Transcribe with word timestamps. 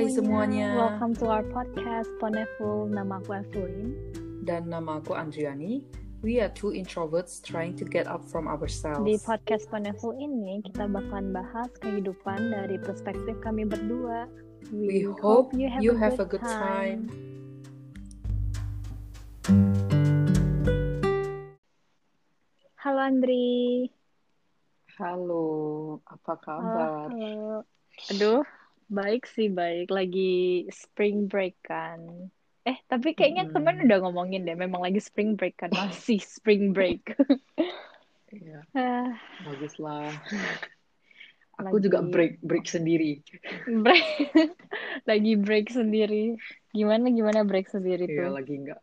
Hai 0.00 0.08
semuanya. 0.08 0.80
Welcome 0.80 1.12
to 1.20 1.28
our 1.28 1.44
podcast 1.52 2.08
Poneful. 2.16 2.88
Nama 2.88 3.20
aku 3.20 3.36
Evelyn. 3.36 3.92
Dan 4.48 4.72
nama 4.72 4.96
aku 4.96 5.12
Andriani. 5.12 5.84
We 6.24 6.40
are 6.40 6.48
two 6.48 6.72
introverts 6.72 7.44
trying 7.44 7.76
to 7.76 7.84
get 7.84 8.08
up 8.08 8.24
from 8.24 8.48
ourselves. 8.48 9.04
Di 9.04 9.20
podcast 9.20 9.68
Poneful 9.68 10.16
ini 10.16 10.64
kita 10.64 10.88
bakalan 10.88 11.36
bahas 11.36 11.68
kehidupan 11.84 12.48
dari 12.48 12.80
perspektif 12.80 13.44
kami 13.44 13.68
berdua. 13.68 14.24
We, 14.72 15.04
hope 15.20 15.52
you 15.52 15.68
have, 15.68 16.16
a, 16.16 16.24
good 16.24 16.48
time. 16.48 17.12
Halo 22.80 23.04
Andri. 23.04 23.92
Halo, 24.96 25.44
apa 26.08 26.32
kabar? 26.40 27.12
Halo. 27.12 27.68
Aduh, 28.16 28.40
baik 28.90 29.24
sih 29.24 29.46
baik. 29.48 29.88
Lagi 29.88 30.66
spring 30.68 31.24
break 31.24 31.56
kan. 31.62 32.28
Eh, 32.60 32.76
tapi 32.84 33.14
kayaknya 33.14 33.48
Hmm. 33.48 33.54
temen 33.54 33.86
udah 33.86 33.98
ngomongin 34.02 34.42
deh. 34.42 34.52
Memang 34.52 34.82
lagi 34.82 34.98
spring 34.98 35.32
break 35.32 35.56
kan. 35.56 35.70
Masih 35.70 36.18
spring 36.36 36.74
break. 36.74 37.14
Iya, 38.28 38.66
Ah, 38.76 39.14
bagus 39.42 39.78
lah. 39.78 40.10
Aku 41.56 41.76
Lagi- 41.76 41.84
juga 41.86 41.98
break 42.02 42.40
break 42.40 42.66
sendiri. 42.66 43.22
break. 43.64 44.06
lagi 45.10 45.32
break 45.36 45.66
sendiri. 45.68 46.36
Gimana 46.70 47.08
gimana 47.08 47.40
break 47.42 47.68
sendiri 47.68 48.04
Iya, 48.04 48.26
tuh? 48.26 48.30
lagi 48.34 48.54
nggak 48.58 48.80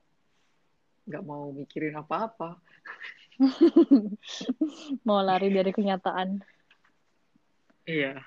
nggak 1.07 1.23
mau 1.23 1.51
mikirin 1.51 1.95
apa-apa. 1.95 2.59
Mau 5.05 5.21
lari 5.21 5.47
dari 5.49 5.71
kenyataan. 5.71 6.41
Iya. 7.85 8.19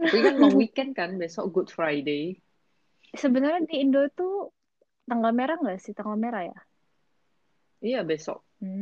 Tapi 0.00 0.16
kan 0.24 0.34
long 0.40 0.54
weekend 0.60 0.90
kan, 0.98 1.10
besok 1.20 1.44
Good 1.54 1.68
Friday. 1.76 2.22
Sebenarnya 3.22 3.60
di 3.68 3.74
Indo 3.84 4.00
tuh 4.18 4.32
tanggal 5.08 5.32
merah 5.38 5.56
nggak 5.60 5.78
sih? 5.84 5.92
Tanggal 5.98 6.16
merah 6.24 6.42
ya? 6.50 6.58
Iya, 7.86 7.98
besok. 8.10 8.38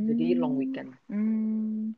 Jadi 0.08 0.22
long 0.40 0.54
weekend. 0.60 0.90
Hmm, 1.08 1.96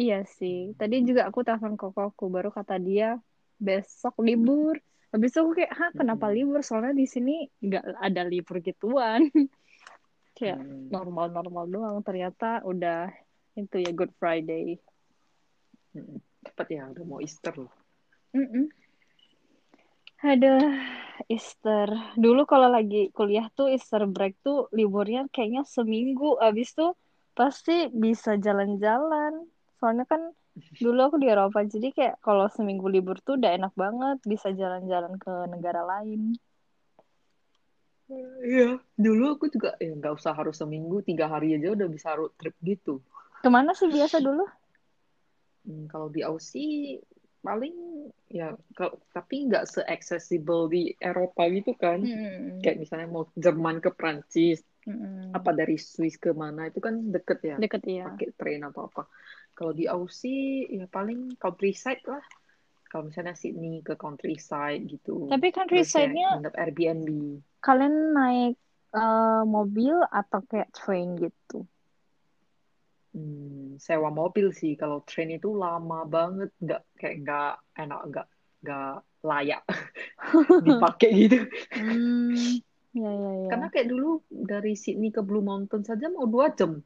iya 0.00 0.14
sih. 0.38 0.54
Tadi 0.78 0.94
juga 1.08 1.22
aku 1.28 1.40
telepon 1.46 1.74
kokoku, 1.80 2.24
baru 2.34 2.48
kata 2.58 2.74
dia 2.88 3.04
besok 3.66 4.14
libur. 4.26 4.74
Habis 5.12 5.30
itu 5.30 5.38
aku 5.42 5.52
kayak, 5.58 5.72
hah 5.78 5.90
kenapa 5.98 6.26
Mm-mm. 6.26 6.36
libur? 6.36 6.60
Soalnya 6.66 6.92
di 7.02 7.06
sini 7.14 7.30
nggak 7.66 7.84
ada 8.06 8.22
libur 8.32 8.56
gituan. 8.66 9.20
Kayak 10.36 10.58
Hmm. 10.58 10.90
normal-normal 10.94 11.64
doang. 11.74 11.96
Ternyata 12.06 12.44
udah 12.70 12.96
itu 13.60 13.76
ya 13.84 13.90
Good 13.98 14.12
Friday. 14.20 14.64
Mm-mm. 15.96 16.18
Cepet 16.46 16.68
ya, 16.76 16.82
udah 16.92 17.04
mau 17.06 17.20
Easter 17.24 17.54
loh. 17.56 17.70
Mm-mm. 18.34 18.66
Aduh, 20.24 20.72
Easter. 21.30 21.88
Dulu 22.18 22.48
kalau 22.48 22.72
lagi 22.72 23.12
kuliah 23.14 23.46
tuh 23.52 23.70
Easter 23.70 24.08
break 24.10 24.40
tuh 24.42 24.66
liburnya 24.74 25.28
kayaknya 25.30 25.62
seminggu. 25.68 26.40
Abis 26.40 26.74
tuh 26.74 26.98
pasti 27.36 27.92
bisa 27.92 28.34
jalan-jalan. 28.40 29.46
Soalnya 29.78 30.08
kan 30.08 30.32
dulu 30.80 31.00
aku 31.12 31.16
di 31.18 31.26
Eropa, 31.28 31.66
jadi 31.66 31.90
kayak 31.90 32.22
kalau 32.22 32.46
seminggu 32.46 32.86
libur 32.86 33.18
tuh 33.20 33.34
udah 33.36 33.58
enak 33.58 33.74
banget 33.74 34.18
bisa 34.22 34.54
jalan-jalan 34.54 35.18
ke 35.18 35.32
negara 35.50 35.82
lain. 35.82 36.38
Iya, 38.44 38.78
dulu 38.94 39.34
aku 39.34 39.50
juga 39.50 39.74
ya 39.82 39.92
nggak 39.96 40.14
usah 40.14 40.36
harus 40.36 40.60
seminggu, 40.60 41.02
tiga 41.02 41.26
hari 41.26 41.58
aja 41.58 41.74
udah 41.74 41.88
bisa 41.90 42.14
road 42.14 42.32
trip 42.38 42.54
gitu. 42.62 43.02
Ke 43.42 43.48
mana 43.50 43.74
sih 43.74 43.90
biasa 43.90 44.22
dulu? 44.22 44.44
Hmm, 45.64 45.88
kalau 45.90 46.12
di 46.12 46.20
Aussie 46.22 47.02
paling 47.44 48.08
ya, 48.32 48.56
kalau, 48.72 48.96
tapi 49.12 49.44
nggak 49.46 49.68
se-accessible 49.68 50.72
di 50.72 50.96
Eropa 50.96 51.44
gitu 51.52 51.76
kan. 51.76 52.00
Mm-mm. 52.00 52.64
Kayak 52.64 52.80
misalnya 52.80 53.08
mau 53.12 53.28
Jerman 53.36 53.84
ke 53.84 53.92
Prancis, 53.92 54.64
Mm-mm. 54.88 55.36
apa 55.36 55.52
dari 55.52 55.76
Swiss 55.76 56.16
ke 56.16 56.32
mana 56.32 56.72
itu 56.72 56.80
kan 56.80 57.12
deket 57.12 57.38
ya, 57.44 57.56
Deket 57.60 57.84
ya. 57.84 58.08
pakai 58.08 58.32
train 58.34 58.64
atau 58.64 58.88
apa. 58.88 59.04
Kalau 59.54 59.70
di 59.70 59.86
Aussie 59.86 60.66
ya 60.66 60.88
paling 60.90 61.38
countryside 61.38 62.02
lah. 62.08 62.24
Kalau 62.90 63.10
misalnya 63.10 63.34
Sydney 63.34 63.82
ke 63.82 63.98
countryside 63.98 64.86
gitu. 64.86 65.26
Tapi 65.26 65.50
ya 65.50 65.54
countryside-nya 65.54 66.28
Airbnb. 66.54 67.42
kalian 67.58 67.94
naik 68.14 68.54
eh, 68.94 69.42
mobil 69.46 69.98
atau 70.10 70.40
kayak 70.46 70.70
train 70.70 71.18
gitu? 71.18 71.66
Hmm, 73.14 73.63
sewa 73.78 74.08
mobil 74.20 74.46
sih. 74.60 74.72
Kalau 74.80 74.98
train 75.08 75.30
itu 75.36 75.48
lama 75.62 75.96
banget, 76.14 76.48
nggak 76.64 76.80
kayak 77.00 77.14
nggak 77.22 77.50
enak, 77.80 78.00
nggak 78.10 78.26
nggak 78.62 78.90
layak 79.28 79.60
dipakai 80.66 81.08
gitu. 81.22 81.36
Hmm, 81.74 82.60
ya 82.94 83.10
ya 83.22 83.32
ya. 83.46 83.50
Karena 83.50 83.66
kayak 83.72 83.88
dulu 83.92 84.24
dari 84.30 84.72
Sydney 84.82 85.10
ke 85.12 85.20
Blue 85.28 85.44
Mountain 85.44 85.82
saja 85.84 86.06
mau 86.14 86.26
dua 86.34 86.46
jam. 86.58 86.80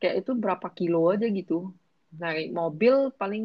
Kayak 0.00 0.16
itu 0.24 0.30
berapa 0.42 0.68
kilo 0.78 0.98
aja 1.14 1.26
gitu. 1.38 1.72
Naik 2.20 2.48
mobil 2.60 2.94
paling 3.20 3.44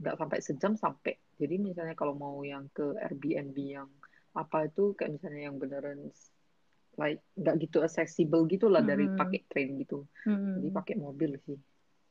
nggak 0.00 0.16
sampai 0.20 0.38
sejam 0.48 0.72
sampai. 0.84 1.14
Jadi 1.40 1.54
misalnya 1.66 1.94
kalau 2.00 2.14
mau 2.16 2.36
yang 2.52 2.64
ke 2.76 2.84
Airbnb 3.04 3.56
yang 3.76 3.90
apa 4.36 4.68
itu 4.68 4.82
kayak 4.96 5.12
misalnya 5.16 5.42
yang 5.48 5.56
beneran 5.62 5.98
like 7.00 7.20
nggak 7.40 7.54
gitu 7.62 7.78
accessible 7.86 8.42
gitu 8.52 8.66
lah 8.72 8.82
dari 8.90 9.04
Mm-mm. 9.04 9.18
pakai 9.18 9.40
train 9.50 9.70
gitu. 9.82 10.04
Jadi 10.56 10.68
Mm-mm. 10.68 10.76
pakai 10.78 10.94
mobil 11.04 11.30
sih. 11.46 11.56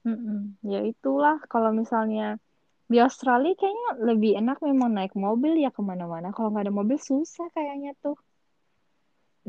Mm-mm. 0.06 0.62
Ya 0.62 0.86
itulah 0.86 1.42
kalau 1.50 1.74
misalnya 1.74 2.38
di 2.86 3.02
Australia 3.02 3.58
kayaknya 3.58 3.90
lebih 4.06 4.38
enak 4.38 4.62
memang 4.62 4.94
naik 4.94 5.18
mobil 5.18 5.58
ya 5.58 5.74
ke 5.74 5.82
mana-mana. 5.82 6.30
Kalau 6.30 6.54
nggak 6.54 6.70
ada 6.70 6.74
mobil 6.74 7.02
susah 7.02 7.50
kayaknya 7.52 7.98
tuh. 7.98 8.16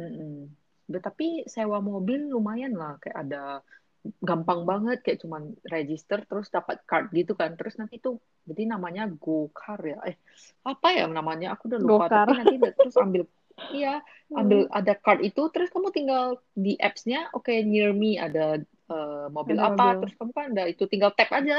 Mm-mm. 0.01 0.49
Tapi 0.89 1.45
sewa 1.45 1.85
mobil 1.85 2.33
lumayan 2.33 2.73
lah, 2.73 2.97
kayak 3.03 3.29
ada 3.29 3.43
gampang 4.23 4.63
banget, 4.63 5.03
kayak 5.03 5.19
cuman 5.19 5.51
register 5.67 6.23
terus 6.25 6.47
dapat 6.47 6.79
card 6.87 7.11
gitu 7.11 7.35
kan, 7.35 7.59
terus 7.59 7.75
nanti 7.75 7.99
tuh 7.99 8.23
jadi 8.47 8.71
namanya 8.71 9.11
GoCar 9.11 9.81
ya, 9.83 9.99
eh 10.07 10.17
apa 10.63 10.95
ya 10.95 11.11
namanya 11.11 11.59
aku 11.59 11.67
udah 11.67 11.81
lupa, 11.83 12.07
Gokar. 12.07 12.27
tapi 12.31 12.33
nanti 12.39 12.57
terus 12.63 12.97
ambil 13.03 13.27
iya 13.75 13.99
ambil 14.31 14.71
ada 14.71 14.95
card 14.95 15.27
itu, 15.27 15.43
terus 15.51 15.75
kamu 15.75 15.91
tinggal 15.91 16.39
di 16.55 16.79
apps-nya, 16.79 17.35
oke 17.35 17.51
near 17.67 17.91
me 17.91 18.15
ada 18.15 18.63
eh, 18.93 19.27
mobil 19.37 19.59
Ada 19.59 19.67
apa, 19.69 19.99
terus 19.99 20.15
kamu 20.19 20.33
kan 20.39 20.47
ada 20.53 20.65
itu 20.73 20.83
tinggal 20.93 21.11
tap 21.17 21.31
aja, 21.39 21.55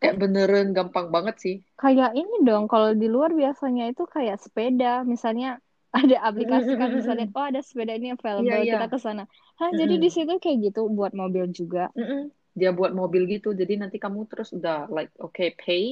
kayak 0.00 0.14
beneran 0.22 0.66
gampang 0.76 1.06
banget 1.14 1.36
sih. 1.44 1.54
Kayak 1.80 2.10
ini 2.20 2.36
dong, 2.48 2.64
kalau 2.72 2.90
di 3.00 3.06
luar 3.14 3.30
biasanya 3.40 3.82
itu 3.92 4.02
kayak 4.14 4.36
sepeda, 4.44 4.86
misalnya 5.12 5.48
ada 6.00 6.16
aplikasi 6.28 6.72
kan 6.80 6.90
bisa 6.98 7.10
lihat, 7.16 7.30
oh 7.38 7.46
ada 7.50 7.60
sepeda 7.68 7.92
ini 7.98 8.08
available, 8.16 8.44
Iya 8.44 8.54
iya. 8.64 8.72
kita 8.72 8.86
ke 8.92 8.98
sana. 9.04 9.22
Hah, 9.58 9.70
jadi 9.80 9.94
di 10.02 10.08
situ 10.14 10.32
kayak 10.42 10.58
gitu 10.70 10.80
buat 10.98 11.12
mobil 11.20 11.44
juga. 11.58 11.80
Mm-mm. 11.98 12.20
Dia 12.60 12.70
buat 12.78 12.92
mobil 13.00 13.22
gitu, 13.34 13.48
jadi 13.60 13.72
nanti 13.82 13.96
kamu 14.04 14.20
terus 14.30 14.48
udah 14.58 14.90
like 14.96 15.10
oke 15.22 15.44
pay, 15.62 15.84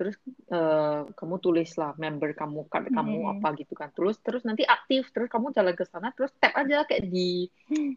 terus 0.00 0.16
eh, 0.54 1.00
kamu 1.18 1.36
tulislah 1.44 1.90
member 2.02 2.30
kamu, 2.40 2.58
card 2.72 2.86
kamu 2.96 3.18
Mm-mm. 3.20 3.36
apa 3.36 3.48
gitu 3.60 3.74
kan, 3.80 3.88
terus 3.96 4.16
terus 4.24 4.42
nanti 4.48 4.64
aktif, 4.76 5.02
terus 5.12 5.28
kamu 5.34 5.46
jalan 5.56 5.74
ke 5.80 5.84
sana, 5.92 6.08
terus 6.16 6.32
tap 6.40 6.52
aja 6.62 6.76
kayak 6.88 7.04
di 7.14 7.20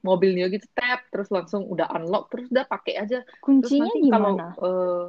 mobilnya 0.08 0.46
gitu 0.54 0.68
tap, 0.78 1.00
terus 1.12 1.30
langsung 1.36 1.64
udah 1.74 1.88
unlock, 1.98 2.24
terus 2.32 2.48
udah 2.54 2.66
pakai 2.74 2.94
aja, 3.04 3.18
terus 3.60 3.74
Kuncinya 3.74 3.82
nanti 3.82 4.00
kalau 4.12 4.32
gimana? 4.32 4.46
eh, 4.68 5.04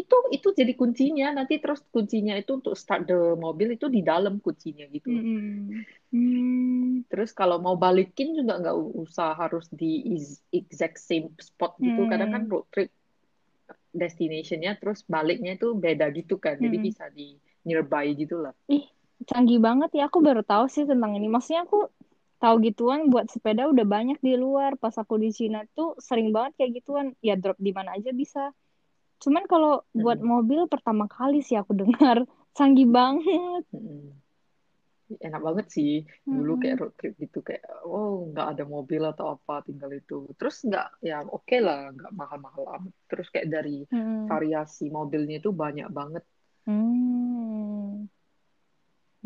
itu 0.00 0.16
itu 0.36 0.48
jadi 0.60 0.72
kuncinya, 0.80 1.26
nanti 1.38 1.54
terus 1.62 1.80
kuncinya 1.94 2.34
itu 2.40 2.50
untuk 2.58 2.74
start 2.82 3.02
the 3.10 3.16
mobil 3.44 3.68
itu 3.76 3.86
di 3.96 4.00
dalam 4.10 4.34
kuncinya 4.44 4.84
gitu. 4.96 5.08
Mm-mm. 5.08 5.86
Hmm. 6.12 7.06
Terus 7.10 7.30
kalau 7.40 7.56
mau 7.64 7.76
balikin 7.84 8.28
juga 8.38 8.52
nggak 8.60 8.76
usah 9.02 9.28
harus 9.40 9.64
di 9.80 9.86
exact 10.58 10.96
same 11.08 11.26
spot 11.48 11.72
gitu. 11.86 12.00
Kadang 12.10 12.30
kan 12.34 12.42
Hmm. 12.42 12.50
road 12.50 12.64
trip 12.72 12.90
destination-nya 14.02 14.72
terus 14.80 14.98
baliknya 15.14 15.50
itu 15.58 15.66
beda 15.84 16.06
gitu 16.18 16.34
kan. 16.44 16.56
Jadi 16.64 16.76
Mm-mm. 16.76 16.86
bisa 16.86 17.04
di 17.16 17.22
nearby 17.66 18.06
gitu 18.22 18.36
lah. 18.44 18.54
Ih, 18.74 18.84
canggih 19.28 19.58
banget 19.66 19.90
ya. 19.98 20.02
Aku 20.08 20.18
baru 20.28 20.42
tahu 20.50 20.64
sih 20.74 20.84
tentang 20.90 21.12
ini. 21.16 21.26
Maksudnya 21.34 21.60
aku 21.66 21.76
tahu 22.42 22.54
gituan 22.66 23.00
buat 23.12 23.26
sepeda 23.34 23.62
udah 23.72 23.86
banyak 23.94 24.18
di 24.26 24.32
luar. 24.42 24.70
Pas 24.82 24.94
aku 25.02 25.14
di 25.22 25.28
Cina 25.38 25.58
tuh 25.76 25.88
sering 26.08 26.28
banget 26.34 26.52
kayak 26.58 26.72
gituan. 26.78 27.06
Ya 27.28 27.32
drop 27.42 27.56
di 27.66 27.70
mana 27.78 27.90
aja 27.96 28.10
bisa. 28.20 28.40
Cuman 29.22 29.44
kalau 29.52 29.70
buat 30.02 30.18
Mm-mm. 30.18 30.32
mobil 30.32 30.60
pertama 30.72 31.04
kali 31.16 31.36
sih 31.46 31.56
aku 31.62 31.72
dengar. 31.82 32.18
Canggih 32.58 32.88
banget. 32.98 33.62
Mm-mm. 33.72 34.16
Enak 35.06 35.42
banget 35.42 35.66
sih. 35.70 36.02
Dulu 36.26 36.58
kayak 36.58 36.76
road 36.82 36.92
trip 36.98 37.14
gitu 37.16 37.38
kayak 37.40 37.62
oh 37.86 38.26
nggak 38.30 38.58
ada 38.58 38.64
mobil 38.66 39.02
atau 39.06 39.38
apa 39.38 39.62
tinggal 39.62 39.94
itu. 39.94 40.26
Terus 40.34 40.66
nggak 40.66 40.88
ya 41.02 41.22
oke 41.22 41.56
lah 41.62 41.94
nggak 41.94 42.12
mahal-mahal 42.12 42.64
amat. 42.80 42.94
Terus 43.06 43.30
kayak 43.30 43.48
dari 43.48 43.86
variasi 44.26 44.90
mobilnya 44.90 45.38
itu 45.38 45.54
banyak 45.54 45.86
banget. 45.90 46.24
Hmm. 46.66 48.10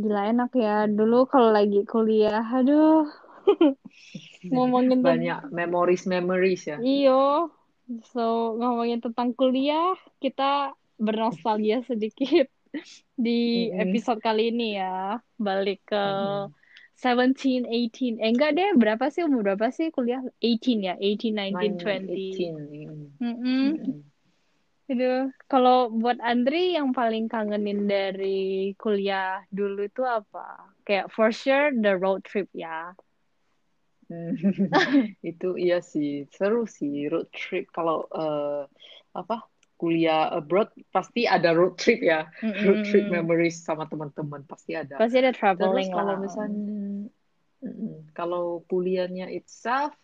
Gila 0.00 0.22
enak 0.32 0.50
ya. 0.56 0.88
Dulu 0.88 1.28
kalau 1.28 1.52
lagi 1.52 1.84
kuliah, 1.84 2.40
aduh, 2.40 3.04
ngomongin 4.52 4.96
tentang 4.96 5.04
Banyak 5.16 5.40
memories 5.52 6.04
memories 6.08 6.62
ya. 6.68 6.76
iyo. 6.80 7.52
So, 8.14 8.54
ngomongin 8.56 9.02
tentang 9.02 9.34
kuliah, 9.34 9.98
kita 10.22 10.72
bernostalgia 11.00 11.82
sedikit. 11.90 12.46
Di 13.16 13.68
episode 13.74 14.20
kali 14.22 14.54
ini 14.54 14.78
ya. 14.80 15.18
Balik 15.36 15.84
ke 15.88 15.96
Mm-mm. 15.96 16.52
17, 17.00 17.64
18. 17.64 18.20
Eh 18.20 18.28
enggak 18.28 18.52
deh, 18.56 18.76
berapa 18.76 19.08
sih 19.08 19.24
umur 19.24 19.40
berapa 19.52 19.72
sih 19.72 19.88
kuliah? 19.88 20.20
18 20.44 20.84
ya, 20.84 20.94
18, 21.00 21.48
19, 21.48 22.04
20. 22.04 22.30
9, 22.36 22.52
18. 22.52 22.52
Mm. 22.52 23.08
Mm-mm. 23.20 23.68
Mm-mm. 23.76 24.00
Aduh, 24.90 25.30
kalau 25.46 25.86
buat 25.94 26.18
Andri 26.18 26.74
yang 26.74 26.90
paling 26.90 27.30
kangenin 27.30 27.86
dari 27.86 28.74
kuliah 28.74 29.38
dulu 29.54 29.86
itu 29.86 30.02
apa? 30.02 30.74
Kayak 30.82 31.14
for 31.14 31.30
sure 31.30 31.70
the 31.70 31.94
road 31.94 32.26
trip 32.26 32.50
ya. 32.50 32.90
Hmm. 34.10 34.34
Itu 35.22 35.54
iya 35.54 35.78
sih, 35.78 36.26
seru 36.34 36.66
sih 36.66 37.06
road 37.06 37.30
trip. 37.30 37.70
Kalau 37.70 38.10
eh, 38.10 38.66
apa 39.14 39.46
kuliah 39.80 40.28
abroad 40.28 40.68
pasti 40.92 41.24
ada 41.24 41.56
road 41.56 41.80
trip 41.80 42.04
ya, 42.04 42.28
road 42.44 42.84
trip 42.84 43.08
memories 43.08 43.64
sama 43.64 43.88
teman-teman 43.88 44.44
pasti 44.44 44.76
ada. 44.76 45.00
Pasti 45.00 45.16
ada 45.24 45.32
Terus 45.32 45.40
traveling 45.40 45.88
kalau 45.88 46.14
misalnya 46.20 46.60
mm, 47.64 48.12
kalau 48.12 48.44
kuliahnya 48.68 49.32
itself 49.32 49.96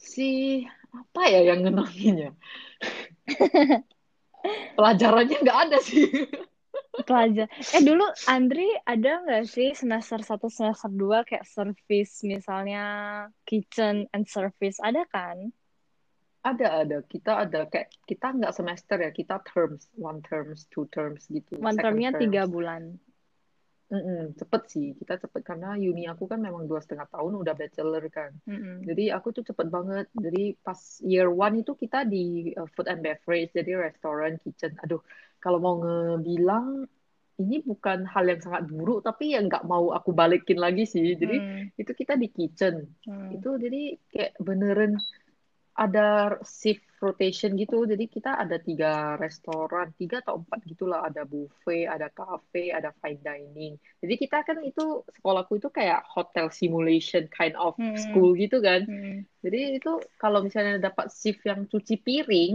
sih 0.00 0.64
apa 0.96 1.28
ya 1.28 1.52
yang 1.52 1.68
ngenanginnya? 1.68 2.32
Pelajarannya 4.80 5.36
nggak 5.44 5.60
ada 5.68 5.78
sih. 5.84 6.08
Pelajar. 7.04 7.52
Eh 7.76 7.82
dulu 7.84 8.08
Andri 8.24 8.72
ada 8.88 9.20
nggak 9.20 9.44
sih 9.44 9.76
semester 9.76 10.24
1, 10.24 10.40
semester 10.48 10.88
2 10.88 11.28
kayak 11.28 11.44
service 11.44 12.24
misalnya 12.24 12.84
kitchen 13.44 14.08
and 14.16 14.24
service 14.24 14.80
ada 14.80 15.04
kan? 15.12 15.52
Ada 16.46 16.66
ada. 16.86 16.96
Kita 17.02 17.32
ada 17.42 17.66
kayak 17.66 17.90
kita 18.06 18.26
nggak 18.38 18.54
semester 18.54 18.96
ya. 19.02 19.10
Kita 19.10 19.42
terms 19.42 19.90
one 19.98 20.22
terms 20.22 20.70
two 20.70 20.86
terms 20.94 21.26
gitu. 21.26 21.58
One 21.58 21.74
termnya 21.74 22.14
tiga 22.14 22.46
bulan. 22.46 23.02
Mm-mm, 23.86 24.34
cepet 24.34 24.62
sih. 24.66 24.88
Kita 24.98 25.14
cepet 25.14 25.46
karena 25.46 25.78
uni 25.78 26.10
aku 26.10 26.26
kan 26.26 26.42
memang 26.42 26.66
dua 26.66 26.82
setengah 26.82 27.06
tahun 27.06 27.38
udah 27.38 27.54
bachelor 27.54 28.02
kan. 28.10 28.34
Mm-mm. 28.46 28.82
jadi 28.82 29.14
aku 29.14 29.30
tuh 29.30 29.46
cepet 29.46 29.66
banget. 29.70 30.06
Jadi 30.10 30.58
pas 30.58 30.78
year 31.06 31.30
one 31.30 31.62
itu 31.62 31.78
kita 31.78 32.02
di 32.02 32.50
uh, 32.58 32.66
food 32.74 32.90
and 32.90 33.02
beverage 33.02 33.54
jadi 33.54 33.78
restoran 33.78 34.42
kitchen. 34.42 34.74
Aduh 34.82 35.02
kalau 35.38 35.62
mau 35.62 35.78
ngebilang 35.78 36.90
ini 37.36 37.60
bukan 37.62 38.08
hal 38.10 38.24
yang 38.26 38.40
sangat 38.40 38.64
buruk 38.66 39.04
tapi 39.06 39.36
yang 39.36 39.46
nggak 39.46 39.62
mau 39.68 39.94
aku 39.94 40.10
balikin 40.10 40.58
lagi 40.58 40.82
sih. 40.82 41.14
Jadi 41.14 41.36
Hmm, 41.38 41.62
itu 41.78 41.92
kita 41.94 42.18
di 42.18 42.26
kitchen. 42.26 42.90
Hmm. 43.06 43.38
itu 43.38 43.54
jadi 43.54 43.82
kayak 44.10 44.32
beneran 44.42 44.98
ada 45.76 46.00
shift 46.60 46.84
rotation 47.04 47.50
gitu. 47.60 47.84
Jadi 47.92 48.04
kita 48.08 48.30
ada 48.42 48.56
tiga 48.58 49.16
restoran, 49.24 49.92
tiga 50.00 50.16
atau 50.24 50.40
empat 50.42 50.60
gitulah. 50.70 51.00
Ada 51.08 51.22
buffet, 51.28 51.84
ada 51.94 52.08
cafe, 52.12 52.72
ada 52.78 52.90
fine 53.00 53.20
dining. 53.20 53.74
Jadi 54.02 54.14
kita 54.22 54.36
kan 54.48 54.58
itu 54.64 55.04
sekolahku 55.16 55.52
itu 55.60 55.68
kayak 55.78 56.00
hotel 56.14 56.46
simulation 56.60 57.28
kind 57.36 57.54
of 57.60 57.76
Hmm, 57.76 57.94
school 57.96 58.32
gitu 58.42 58.56
kan. 58.64 58.88
hmm. 58.88 59.26
Jadi 59.44 59.58
itu 59.78 59.90
kalau 60.22 60.40
misalnya 60.46 60.80
dapat 60.80 61.06
shift 61.12 61.40
yang 61.50 61.68
cuci 61.72 61.94
piring, 62.06 62.54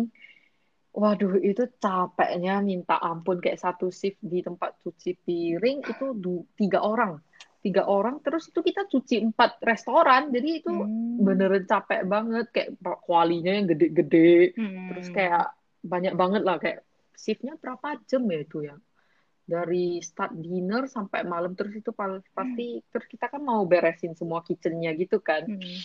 waduh 1.01 1.33
itu 1.50 1.63
capeknya 1.83 2.51
minta 2.69 2.95
ampun 3.09 3.38
kayak 3.44 3.59
satu 3.65 3.85
shift 4.00 4.19
di 4.31 4.39
tempat 4.47 4.69
cuci 4.83 5.09
piring 5.25 5.77
itu 5.91 6.06
du- 6.24 6.47
tiga 6.59 6.79
orang. 6.91 7.12
Tiga 7.62 7.81
orang 7.86 8.16
terus 8.25 8.44
itu 8.50 8.60
kita 8.69 8.81
cuci 8.92 9.16
empat 9.28 9.52
restoran. 9.69 10.22
Jadi 10.36 10.50
itu 10.60 10.69
Hmm, 10.69 11.22
beneran 11.28 11.63
capek 11.72 12.02
banget 12.13 12.46
kayak 12.56 12.69
kualinya 13.06 13.52
yang 13.58 13.68
gede-gede 13.72 14.58
terus 14.90 15.08
hmm. 15.08 15.16
kayak 15.16 15.54
banyak 15.92 16.13
banget 16.22 16.42
lah 16.48 16.58
kayak 16.63 16.80
shiftnya 17.24 17.54
berapa 17.62 17.88
jam 18.10 18.24
ya 18.34 18.40
itu 18.46 18.58
ya? 18.69 18.75
Dari 19.54 20.00
start 20.10 20.34
dinner 20.46 20.84
sampai 20.96 21.22
malam 21.34 21.52
terus 21.60 21.74
itu 21.81 21.92
pal- 22.00 22.24
pasti 22.38 22.80
terus 22.92 23.08
kita 23.13 23.25
kan 23.34 23.42
mau 23.44 23.62
beresin 23.72 24.13
semua 24.19 24.42
kitchennya 24.48 24.92
gitu 25.02 25.18
kan? 25.22 25.44
Hmm, 25.46 25.84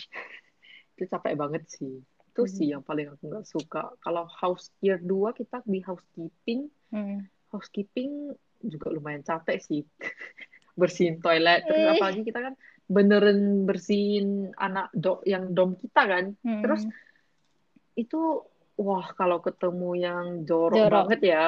itu 0.95 1.03
capek 1.13 1.33
banget 1.41 1.63
sih. 1.75 1.93
Itu 2.31 2.41
sih 2.55 2.65
hmm, 2.65 2.73
yang 2.73 2.83
paling 2.85 3.07
aku 3.13 3.23
nggak 3.31 3.47
suka. 3.47 3.83
Kalau 4.03 4.23
house 4.39 4.69
year 4.83 4.97
2 5.01 5.29
kita 5.39 5.61
di 5.65 5.79
housekeeping. 5.87 6.61
Hmm. 6.91 7.29
housekeeping 7.53 8.35
juga 8.59 8.87
lumayan 8.91 9.23
capek 9.23 9.57
sih 9.63 9.81
bersihin 10.77 11.19
toilet 11.19 11.65
terus 11.65 11.81
Eh, 11.81 11.91
apalagi 11.97 12.21
kita 12.23 12.39
kan 12.39 12.53
beneran 12.87 13.67
bersihin 13.67 14.55
anak 14.55 14.87
do 14.95 15.19
yang 15.27 15.51
dom 15.51 15.75
kita 15.75 16.07
kan 16.07 16.25
terus 16.63 16.87
hmm. 16.87 16.93
itu 17.99 18.47
wah 18.79 19.11
kalau 19.11 19.43
ketemu 19.43 19.89
yang 19.99 20.25
jorok 20.47 20.87
Jorok. 20.87 20.93
banget 21.11 21.21
ya 21.27 21.43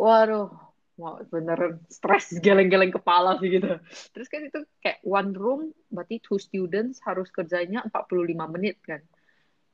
waduh 0.00 0.48
wah 0.94 1.18
beneran 1.26 1.82
stres 1.90 2.38
geleng-geleng 2.38 2.94
kepala 2.94 3.36
sih 3.42 3.58
gitu 3.58 3.76
terus 4.14 4.30
kan 4.30 4.46
itu 4.46 4.62
kayak 4.78 5.02
one 5.02 5.34
room 5.34 5.74
berarti 5.90 6.22
two 6.22 6.38
students 6.38 7.02
harus 7.02 7.28
kerjanya 7.34 7.82
45 7.90 8.54
menit 8.54 8.78
kan 8.80 9.02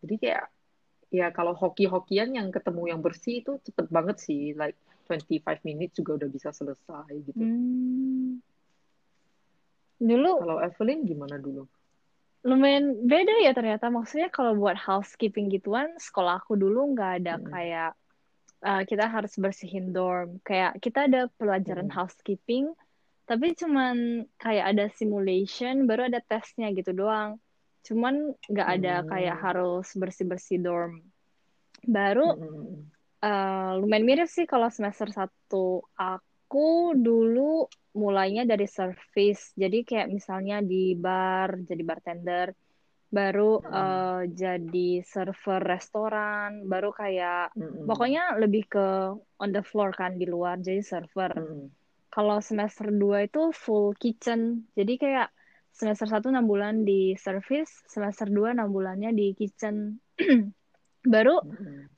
jadi 0.00 0.14
kayak 0.16 0.44
ya 1.10 1.26
kalau 1.34 1.52
hoki-hokian 1.52 2.34
yang 2.34 2.48
ketemu 2.48 2.96
yang 2.96 3.00
bersih 3.04 3.44
itu 3.44 3.60
cepet 3.62 3.86
banget 3.92 4.16
sih 4.18 4.56
like 4.56 4.78
25 5.06 5.42
minutes 5.66 5.98
juga 5.98 6.22
udah 6.22 6.28
bisa 6.30 6.50
selesai 6.50 7.12
gitu 7.30 7.42
Hmm. 7.44 8.40
Dulu 10.00 10.30
kalau 10.40 10.56
Evelyn 10.64 11.04
gimana 11.04 11.36
dulu 11.36 11.68
lumayan 12.40 13.04
beda 13.04 13.44
ya 13.44 13.52
ternyata. 13.52 13.92
Maksudnya 13.92 14.32
kalau 14.32 14.56
buat 14.56 14.76
housekeeping 14.76 15.52
gituan, 15.52 15.92
sekolah 16.00 16.40
aku 16.40 16.56
dulu 16.56 16.96
nggak 16.96 17.12
ada 17.20 17.34
Mm-mm. 17.36 17.52
kayak 17.52 17.90
uh, 18.64 18.82
kita 18.88 19.04
harus 19.12 19.36
bersihin 19.36 19.92
dorm. 19.92 20.40
Kayak 20.40 20.80
kita 20.80 21.04
ada 21.04 21.28
pelajaran 21.36 21.92
Mm-mm. 21.92 21.96
housekeeping, 22.00 22.72
tapi 23.28 23.52
cuman 23.52 24.24
kayak 24.40 24.72
ada 24.72 24.84
simulation, 24.96 25.84
baru 25.84 26.08
ada 26.08 26.24
tesnya 26.24 26.72
gitu 26.72 26.96
doang. 26.96 27.36
Cuman 27.84 28.32
nggak 28.48 28.68
ada 28.80 28.94
kayak 29.04 29.36
Hmm. 29.36 29.44
harus 29.44 29.88
bersih-bersih 29.92 30.64
dorm. 30.64 31.04
Baru 31.84 32.40
Mm-mm. 32.40 32.88
uh, 33.20 33.72
lumayan 33.84 34.04
mirip 34.08 34.28
sih 34.32 34.48
kalau 34.48 34.72
semester 34.72 35.12
1 35.12 35.28
aku 35.96 36.29
dulu 36.98 37.70
mulainya 37.94 38.46
dari 38.46 38.66
service. 38.66 39.54
Jadi 39.54 39.82
kayak 39.82 40.10
misalnya 40.10 40.62
di 40.62 40.94
bar, 40.94 41.58
jadi 41.66 41.82
bartender, 41.82 42.46
baru 43.10 43.58
uh, 43.58 44.22
jadi 44.30 45.02
server 45.02 45.58
restoran, 45.62 46.70
baru 46.70 46.94
kayak 46.94 47.50
Mm-mm. 47.58 47.90
pokoknya 47.90 48.38
lebih 48.38 48.70
ke 48.70 48.86
on 49.42 49.50
the 49.50 49.62
floor 49.66 49.90
kan 49.90 50.14
di 50.14 50.30
luar, 50.30 50.62
jadi 50.62 50.82
server. 50.82 51.34
Mm-mm. 51.34 51.70
Kalau 52.10 52.38
semester 52.42 52.90
2 52.90 53.26
itu 53.26 53.54
full 53.54 53.94
kitchen. 53.98 54.66
Jadi 54.74 54.98
kayak 54.98 55.30
semester 55.70 56.10
1 56.10 56.30
6 56.30 56.42
bulan 56.46 56.82
di 56.82 57.14
service, 57.18 57.86
semester 57.86 58.26
2 58.26 58.54
6 58.54 58.70
bulannya 58.70 59.10
di 59.14 59.34
kitchen. 59.34 59.98
Baru 61.04 61.40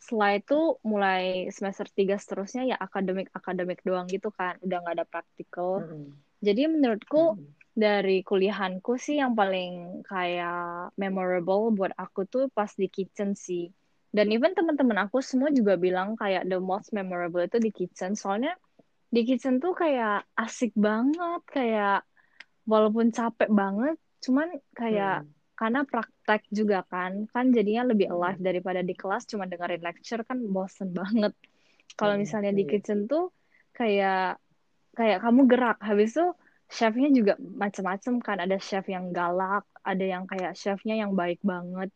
setelah 0.03 0.39
itu 0.39 0.59
mulai 0.83 1.47
semester 1.55 1.87
3 1.91 2.19
seterusnya 2.19 2.63
ya 2.75 2.77
akademik-akademik 2.79 3.81
doang 3.87 4.07
gitu 4.11 4.31
kan. 4.35 4.59
Udah 4.63 4.77
nggak 4.83 4.95
ada 4.99 5.07
praktikal. 5.07 5.83
Mm-mm. 5.83 6.13
Jadi 6.43 6.63
menurutku 6.71 7.39
Mm-mm. 7.39 7.47
dari 7.73 8.21
kuliahanku 8.27 8.99
sih 9.01 9.17
yang 9.23 9.33
paling 9.39 10.03
kayak 10.05 10.93
memorable 10.99 11.73
buat 11.73 11.95
aku 11.97 12.27
tuh 12.29 12.45
pas 12.53 12.71
di 12.75 12.87
kitchen 12.91 13.35
sih. 13.39 13.71
Dan 14.13 14.29
even 14.29 14.53
teman-teman 14.53 15.09
aku 15.09 15.25
semua 15.25 15.49
juga 15.55 15.81
bilang 15.81 16.19
kayak 16.21 16.45
the 16.51 16.61
most 16.61 16.93
memorable 16.93 17.41
itu 17.41 17.57
di 17.63 17.71
kitchen. 17.73 18.13
Soalnya 18.13 18.53
di 19.15 19.23
kitchen 19.25 19.61
tuh 19.63 19.73
kayak 19.73 20.29
asik 20.37 20.73
banget, 20.77 21.41
kayak 21.49 22.05
walaupun 22.69 23.11
capek 23.11 23.51
banget, 23.51 23.97
cuman 24.25 24.49
kayak 24.77 25.23
Mm-mm. 25.23 25.42
Karena 25.63 25.87
praktek 25.87 26.43
juga 26.51 26.83
kan, 26.83 27.31
kan 27.31 27.55
jadinya 27.55 27.87
lebih 27.95 28.11
alive 28.11 28.41
Mm-mm. 28.41 28.47
daripada 28.49 28.83
di 28.83 28.99
kelas 28.99 29.31
cuma 29.31 29.47
dengerin 29.47 29.79
lecture 29.87 30.27
kan 30.27 30.43
bosen 30.51 30.91
banget. 30.91 31.33
Kalau 31.95 32.15
Mm-mm. 32.15 32.19
misalnya 32.19 32.51
di 32.51 32.65
Iya. 32.65 32.71
kitchen 32.71 33.07
tuh 33.07 33.31
kayak 33.79 34.43
kayak 34.99 35.19
kamu 35.23 35.41
gerak, 35.47 35.79
habis 35.79 36.19
itu 36.19 36.27
chefnya 36.67 37.09
juga 37.15 37.33
macam-macam 37.39 38.15
kan, 38.27 38.39
ada 38.43 38.57
chef 38.59 38.91
yang 38.91 39.15
galak, 39.15 39.63
ada 39.87 40.03
yang 40.03 40.25
kayak 40.27 40.59
chefnya 40.59 40.99
yang 40.99 41.15
baik 41.15 41.39
banget. 41.47 41.95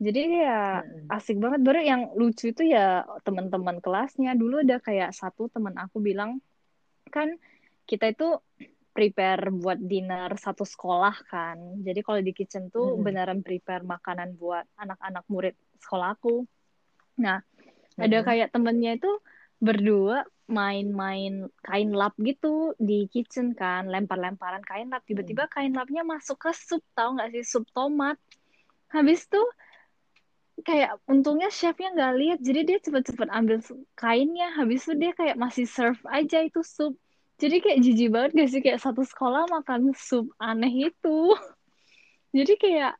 Jadi 0.00 0.20
ya 0.40 0.82
Mm-mm. 0.82 1.06
asik 1.12 1.36
banget. 1.36 1.60
Baru 1.68 1.80
yang 1.84 2.02
lucu 2.16 2.50
itu 2.50 2.62
ya 2.64 3.04
teman-teman 3.28 3.78
kelasnya. 3.84 4.32
Dulu 4.40 4.64
ada 4.64 4.80
kayak 4.80 5.12
satu 5.12 5.52
teman 5.52 5.76
aku 5.76 6.00
bilang, 6.00 6.40
kan 7.12 7.28
kita 7.86 8.14
itu 8.14 8.40
prepare 8.96 9.48
buat 9.52 9.78
dinner 9.80 10.30
satu 10.36 10.64
sekolah 10.68 11.14
kan. 11.32 11.58
Jadi 11.86 12.00
kalau 12.06 12.20
di 12.20 12.32
kitchen 12.36 12.68
tuh 12.68 12.86
Mm-mm. 12.86 13.04
beneran 13.04 13.40
prepare 13.46 13.82
makanan 13.84 14.36
buat 14.36 14.64
anak-anak 14.76 15.24
murid 15.32 15.54
sekolah 15.80 16.16
aku. 16.16 16.44
Nah, 17.24 17.40
ada 17.98 18.18
Mm-mm. 18.18 18.24
kayak 18.24 18.52
temennya 18.54 19.00
itu 19.00 19.10
berdua 19.62 20.26
main-main 20.50 21.48
kain 21.64 21.90
lap 21.96 22.12
gitu 22.20 22.76
di 22.76 23.08
kitchen 23.08 23.56
kan, 23.56 23.88
lempar-lemparan 23.88 24.64
kain 24.66 24.88
lap. 24.92 25.02
Tiba-tiba 25.08 25.48
kain 25.48 25.72
lapnya 25.72 26.02
masuk 26.04 26.36
ke 26.44 26.50
sup, 26.52 26.82
tahu 26.96 27.16
nggak 27.16 27.30
sih? 27.34 27.44
Sup 27.46 27.64
tomat. 27.72 28.20
Habis 28.92 29.26
tuh 29.32 29.46
kayak 30.62 31.00
untungnya 31.08 31.48
chefnya 31.50 31.90
nggak 31.96 32.14
lihat 32.20 32.38
jadi 32.44 32.60
dia 32.68 32.78
cepet-cepet 32.84 33.28
ambil 33.32 33.58
kainnya 33.98 34.52
habis 34.54 34.84
itu 34.86 34.94
dia 35.00 35.12
kayak 35.16 35.36
masih 35.40 35.66
serve 35.66 35.98
aja 36.06 36.38
itu 36.44 36.60
sup 36.62 36.94
jadi 37.42 37.58
kayak 37.58 37.78
jijik 37.82 38.08
banget 38.14 38.30
gak 38.38 38.50
sih? 38.54 38.60
Kayak 38.62 38.80
satu 38.86 39.02
sekolah 39.02 39.50
makan 39.50 39.90
sup 39.98 40.30
aneh 40.38 40.94
itu. 40.94 41.18
Jadi 42.38 42.54
kayak 42.54 42.94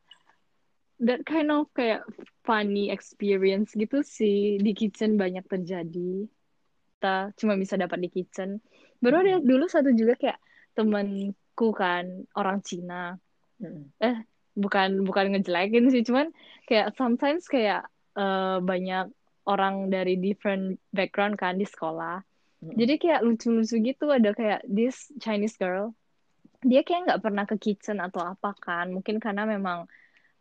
that 0.98 1.22
kind 1.22 1.54
of 1.54 1.70
kayak 1.78 2.02
funny 2.42 2.90
experience 2.90 3.70
gitu 3.78 4.02
sih. 4.02 4.58
Di 4.58 4.74
kitchen 4.74 5.14
banyak 5.14 5.46
terjadi. 5.46 6.26
Kita 6.98 7.30
cuma 7.38 7.54
bisa 7.54 7.78
dapat 7.78 8.02
di 8.02 8.10
kitchen. 8.10 8.58
Baru 8.98 9.22
ada 9.22 9.38
dulu 9.38 9.70
satu 9.70 9.94
juga 9.94 10.18
kayak 10.18 10.38
temanku 10.74 11.70
kan 11.70 12.26
orang 12.34 12.66
Cina. 12.66 13.14
Mm-mm. 13.62 13.94
eh 14.02 14.26
bukan 14.58 15.06
bukan 15.06 15.38
ngejelekin 15.38 15.86
sih. 15.86 16.02
Cuman 16.02 16.34
kayak 16.66 16.98
sometimes 16.98 17.46
kayak 17.46 17.86
eh, 18.18 18.58
banyak 18.58 19.06
orang 19.46 19.86
dari 19.86 20.18
different 20.18 20.82
background 20.90 21.38
kan 21.38 21.54
di 21.58 21.66
sekolah 21.66 22.22
Jadi 22.62 22.94
kayak 23.02 23.26
lucu-lucu 23.26 23.76
gitu 23.82 24.06
ada 24.14 24.30
kayak 24.30 24.62
this 24.70 25.10
Chinese 25.18 25.58
girl 25.58 25.90
dia 26.62 26.86
kayak 26.86 27.10
nggak 27.10 27.22
pernah 27.22 27.44
ke 27.44 27.56
kitchen 27.58 27.98
atau 27.98 28.22
apa 28.22 28.54
kan. 28.54 28.94
Mungkin 28.94 29.18
karena 29.18 29.42
memang 29.44 29.90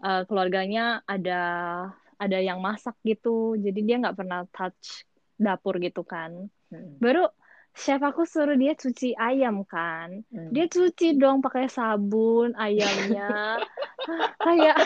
eh, 0.06 0.24
keluarganya 0.30 1.02
ada 1.10 1.42
ada 2.22 2.38
yang 2.38 2.62
masak 2.62 2.94
gitu. 3.02 3.58
Jadi 3.58 3.80
dia 3.82 3.98
nggak 3.98 4.18
pernah 4.18 4.46
touch 4.54 5.06
dapur 5.42 5.82
gitu 5.82 6.06
kan. 6.06 6.48
Mm-mm. 6.72 7.04
baru 7.04 7.28
chef 7.76 8.00
aku 8.00 8.24
suruh 8.24 8.56
dia 8.56 8.78
cuci 8.78 9.18
ayam 9.18 9.68
kan. 9.68 10.24
Mm. 10.32 10.56
dia 10.56 10.66
cuci 10.72 11.18
dong 11.18 11.42
pakai 11.42 11.68
sabun 11.68 12.54
ayamnya. 12.56 13.60
Kayak 14.46 14.78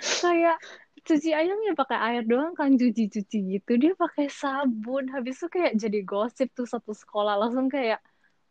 kayak 0.00 0.58
cuci 1.06 1.28
ayamnya 1.40 1.72
pakai 1.80 1.98
air 2.06 2.22
doang 2.30 2.52
kan 2.58 2.70
cuci-cuci 2.80 3.36
gitu. 3.58 3.70
Dia 3.82 3.92
pakai 4.02 4.26
sabun. 4.40 5.04
Habis 5.14 5.34
itu 5.40 5.46
kayak 5.56 5.72
jadi 5.82 5.98
gosip 6.10 6.48
tuh 6.58 6.66
satu 6.68 6.92
sekolah. 7.02 7.34
Langsung 7.40 7.66
kayak 7.72 7.98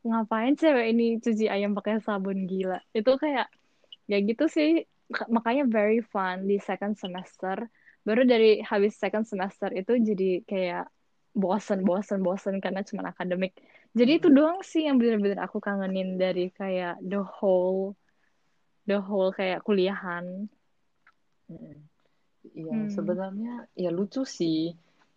ngapain 0.08 0.54
cewek 0.62 0.86
ini 0.94 1.04
cuci 1.24 1.46
ayam 1.54 1.72
pakai 1.78 2.00
sabun? 2.08 2.38
Gila. 2.50 2.80
Itu 2.98 3.12
kayak 3.24 3.48
ya 4.12 4.18
gitu 4.30 4.46
sih. 4.56 4.70
Ka- 5.16 5.30
makanya 5.36 5.64
very 5.70 6.00
fun 6.14 6.46
di 6.50 6.56
second 6.62 6.96
semester. 7.04 7.58
Baru 8.08 8.22
dari 8.26 8.62
habis 8.72 8.94
second 8.98 9.26
semester 9.32 9.70
itu 9.76 9.92
jadi 10.10 10.42
kayak 10.50 10.86
bosen 11.36 11.80
bosen 11.88 12.20
bosen 12.26 12.56
karena 12.64 12.82
cuma 12.88 13.04
akademik. 13.14 13.54
Jadi 13.98 14.12
itu 14.22 14.28
doang 14.34 14.60
sih 14.66 14.86
yang 14.88 14.98
bener-bener 15.02 15.40
aku 15.46 15.58
kangenin 15.62 16.18
dari 16.22 16.50
kayak 16.54 17.02
the 17.06 17.20
whole 17.22 17.96
the 18.88 18.98
whole 19.00 19.32
kayak 19.32 19.64
kuliahan. 19.68 20.50
Mm-mm. 21.50 21.89
Iya, 22.58 22.74
Hmm. 22.74 22.90
sebenarnya 22.96 23.50
ya 23.84 23.90
lucu 23.98 24.22
sih. 24.38 24.58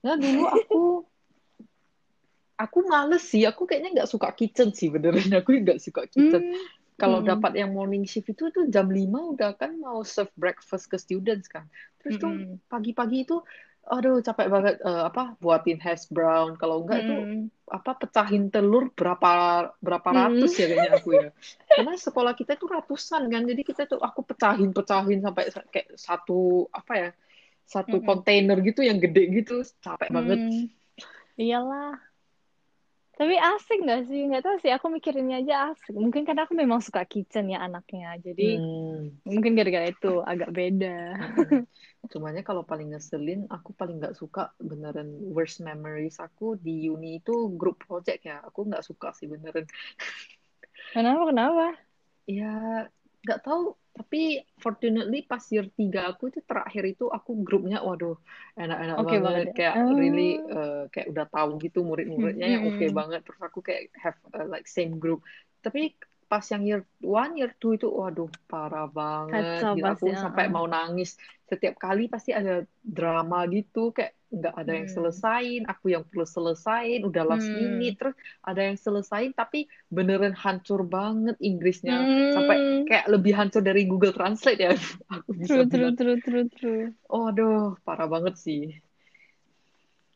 Nah, 0.05 0.15
dulu 0.23 0.43
aku 0.57 0.77
aku 2.63 2.79
males 2.93 3.23
sih. 3.33 3.43
Aku 3.51 3.63
kayaknya 3.69 3.91
nggak 4.03 4.11
suka 4.13 4.29
kitchen 4.39 4.69
sih 4.79 4.89
beneran. 4.95 5.25
Aku 5.41 5.51
nggak 5.57 5.81
suka 5.83 6.03
kitchen. 6.09 6.43
Hmm. 6.43 6.69
Kalau 7.01 7.19
Hmm. 7.19 7.27
dapat 7.27 7.53
yang 7.59 7.75
morning 7.75 8.05
shift 8.07 8.31
itu 8.31 8.45
tuh 8.55 8.65
jam 8.71 8.87
5 8.87 9.19
udah 9.35 9.59
kan 9.59 9.75
mau 9.81 10.01
serve 10.07 10.31
breakfast 10.39 10.87
ke 10.93 10.97
students 11.01 11.47
kan. 11.51 11.67
Terus 12.01 12.17
tuh 12.23 12.33
Mm-mm. 12.33 12.61
pagi-pagi 12.71 13.27
itu 13.27 13.43
aduh 13.91 14.15
capek 14.27 14.47
banget 14.55 14.75
eh, 14.87 15.01
apa 15.09 15.21
buatin 15.43 15.79
hash 15.85 16.05
brown. 16.15 16.49
Kalau 16.61 16.77
enggak 16.83 16.99
itu 17.05 17.13
Mm-mm. 17.13 17.51
apa 17.77 17.91
pecahin 18.01 18.43
telur 18.53 18.85
berapa 18.99 19.29
berapa 19.87 20.11
Mm-mm. 20.13 20.43
ratus 20.43 20.51
ya 20.61 20.65
kayaknya 20.71 20.91
aku 20.99 21.09
ya. 21.23 21.27
Karena 21.75 21.93
sekolah 22.07 22.33
kita 22.41 22.51
itu 22.59 22.67
ratusan 22.77 23.23
kan. 23.33 23.43
Jadi 23.51 23.63
kita 23.69 23.83
tuh 23.91 23.99
aku 24.09 24.21
pecahin 24.29 24.71
pecahin 24.77 25.19
sampai 25.27 25.45
sa- 25.55 25.67
kayak 25.73 25.89
satu 26.07 26.69
apa 26.79 26.93
ya? 27.03 27.09
Satu 27.75 27.97
Mm-mm. 27.99 28.09
kontainer 28.09 28.57
gitu 28.69 28.81
yang 28.89 28.99
gede 29.05 29.21
gitu. 29.39 29.53
Capek 29.85 30.11
banget. 30.17 30.41
Hmm. 30.41 30.67
Iyalah. 31.41 32.12
Tapi 33.23 33.35
asik 33.39 33.79
gak 33.91 34.01
sih? 34.09 34.21
Nggak 34.29 34.43
tahu 34.45 34.57
sih. 34.63 34.73
Aku 34.77 34.87
mikirinnya 34.97 35.37
aja 35.43 35.55
asik. 35.71 35.95
Mungkin 36.05 36.23
karena 36.27 36.43
aku 36.47 36.55
memang 36.63 36.81
suka 36.87 37.03
kitchen 37.13 37.45
ya 37.55 37.59
anaknya. 37.67 38.07
Jadi 38.27 38.43
Hmm. 38.43 39.23
mungkin 39.29 39.53
gara-gara 39.59 39.87
itu 39.95 40.09
agak 40.33 40.51
beda. 40.59 40.89
Mm-mm. 41.21 41.67
Cumanya 42.13 42.43
kalau 42.49 42.63
paling 42.71 42.93
ngeselin, 42.93 43.47
aku 43.49 43.71
paling 43.79 43.97
nggak 44.03 44.17
suka 44.21 44.53
beneran 44.61 45.09
worst 45.35 45.63
memories 45.65 46.19
aku 46.21 46.59
di 46.61 46.91
uni 46.93 47.23
itu 47.23 47.33
grup 47.61 47.77
project 47.87 48.27
ya. 48.29 48.43
Aku 48.49 48.67
nggak 48.69 48.85
suka 48.85 49.15
sih 49.17 49.27
beneran. 49.33 49.65
Kenapa? 50.93 51.23
Kenapa? 51.29 51.65
Ya 52.37 52.45
nggak 53.23 53.39
tahu. 53.45 53.63
Tapi 53.97 54.19
fortunately 54.65 55.19
pas 55.31 55.45
year 55.53 55.67
3 55.79 56.01
aku 56.11 56.23
itu 56.33 56.41
terakhir 56.49 56.85
itu 56.93 57.05
aku 57.17 57.31
grupnya, 57.47 57.77
waduh 57.87 58.17
enak-enak 58.61 58.99
Oke 59.01 59.17
banget. 59.25 59.25
banget 59.25 59.45
ya. 59.49 59.53
Kayak 59.57 59.77
really 59.99 60.21
Oh. 60.21 60.53
eh, 60.55 60.83
kayak 60.93 61.07
udah 61.13 61.27
tahu 61.35 61.51
gitu 61.65 61.79
murid-muridnya 61.89 62.47
yang 62.57 62.63
oke 62.69 62.85
Mm-mm. 62.85 62.99
banget. 62.99 63.21
Terus 63.27 63.41
aku 63.49 63.59
kayak 63.69 63.83
have 64.05 64.19
uh, 64.37 64.47
like 64.53 64.67
same 64.77 64.93
group. 65.03 65.21
Tapi 65.65 65.81
pas 66.33 66.45
yang 66.53 66.63
year 66.69 66.81
1, 67.05 67.31
year 67.41 67.53
2 67.61 67.73
itu 67.79 67.87
waduh 68.01 68.31
parah 68.51 68.87
banget. 68.99 69.65
Kacau 69.65 69.75
Gitu. 69.79 69.89
Aku 69.93 70.07
sampai 70.23 70.45
mau 70.55 70.65
nangis. 70.77 71.11
Setiap 71.51 71.75
kali 71.85 72.03
pasti 72.13 72.31
ada 72.41 72.53
drama 72.81 73.39
gitu. 73.57 73.93
Kayak 73.97 74.13
nggak 74.39 74.55
ada 74.61 74.73
yang 74.81 74.89
Hmm. 74.89 74.97
selesain. 74.97 75.61
Aku 75.73 75.85
yang 75.95 76.05
perlu 76.09 76.25
selesain. 76.37 76.99
Udah 77.09 77.23
last 77.31 77.49
Hmm. 77.49 77.57
minute. 77.61 77.95
Terus 78.01 78.15
ada 78.49 78.61
yang 78.69 78.79
selesain 78.81 79.31
tapi 79.41 79.59
beneran 79.97 80.33
hancur 80.43 80.81
banget 80.97 81.37
Inggrisnya. 81.49 82.09
Sampai 82.35 82.57
Hmm. 82.57 82.83
kayak 82.89 83.05
lebih 83.13 83.33
hancur 83.39 83.61
dari 83.69 83.85
Google 83.91 84.15
Translate 84.17 84.61
ya. 84.67 84.73
Aku 85.15 85.31
bisa 85.37 85.61
True, 85.61 85.67
true, 85.69 85.93
true, 85.97 86.21
true, 86.25 86.49
true. 86.57 86.95
Oh, 87.15 87.23
aduh, 87.31 87.77
parah 87.87 88.09
banget 88.15 88.35
sih. 88.45 88.61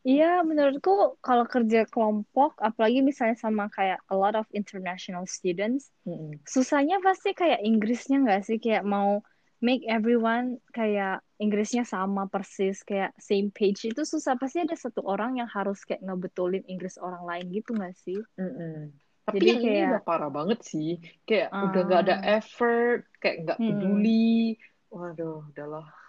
Iya, 0.06 0.46
menurutku 0.46 1.18
kalau 1.18 1.42
kerja 1.50 1.82
kelompok, 1.90 2.54
apalagi 2.62 3.02
misalnya 3.02 3.34
sama 3.34 3.66
kayak 3.66 3.98
a 4.06 4.14
lot 4.14 4.38
of 4.38 4.46
international 4.54 5.26
students, 5.26 5.90
Mm-mm. 6.06 6.38
susahnya 6.46 7.02
pasti 7.02 7.34
kayak 7.34 7.58
Inggrisnya 7.66 8.22
nggak 8.22 8.42
sih? 8.46 8.62
Kayak 8.62 8.86
mau 8.86 9.18
make 9.58 9.82
everyone 9.90 10.62
kayak 10.70 11.26
Inggrisnya 11.42 11.82
sama 11.82 12.30
persis, 12.30 12.86
kayak 12.86 13.18
same 13.18 13.50
page 13.50 13.90
itu 13.90 14.06
susah. 14.06 14.38
Pasti 14.38 14.62
ada 14.62 14.78
satu 14.78 15.02
orang 15.02 15.42
yang 15.42 15.50
harus 15.50 15.82
kayak 15.82 16.06
ngebetulin 16.06 16.62
Inggris 16.70 17.02
orang 17.02 17.26
lain 17.26 17.50
gitu 17.50 17.74
nggak 17.74 17.94
sih? 17.98 18.22
Mm-mm. 18.38 18.94
Tapi 19.26 19.42
Jadi 19.42 19.46
yang 19.50 19.58
ini 19.58 19.66
kayak, 19.66 19.90
udah 19.90 20.02
parah 20.06 20.30
banget 20.30 20.58
sih. 20.62 21.02
Kayak 21.26 21.50
udah 21.58 21.80
nggak 21.82 22.02
ada 22.06 22.16
ah, 22.22 22.38
effort, 22.38 23.10
kayak 23.18 23.36
nggak 23.42 23.58
hmm, 23.58 23.68
peduli. 23.74 24.54
Waduh, 24.94 25.50
udahlah. 25.50 26.05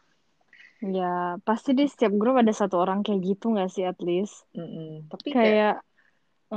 Ya 0.81 1.37
pasti 1.47 1.73
di 1.73 1.83
setiap 1.89 2.13
grup 2.19 2.35
ada 2.41 2.53
satu 2.53 2.77
orang 2.77 3.01
kayak 3.01 3.21
gitu 3.25 3.45
nggak 3.53 3.69
sih 3.73 3.83
at 3.85 3.97
least? 4.03 4.45
Mm-mm. 4.53 5.07
Tapi 5.11 5.27
kayak 5.33 5.55
Kayak, 5.57 5.75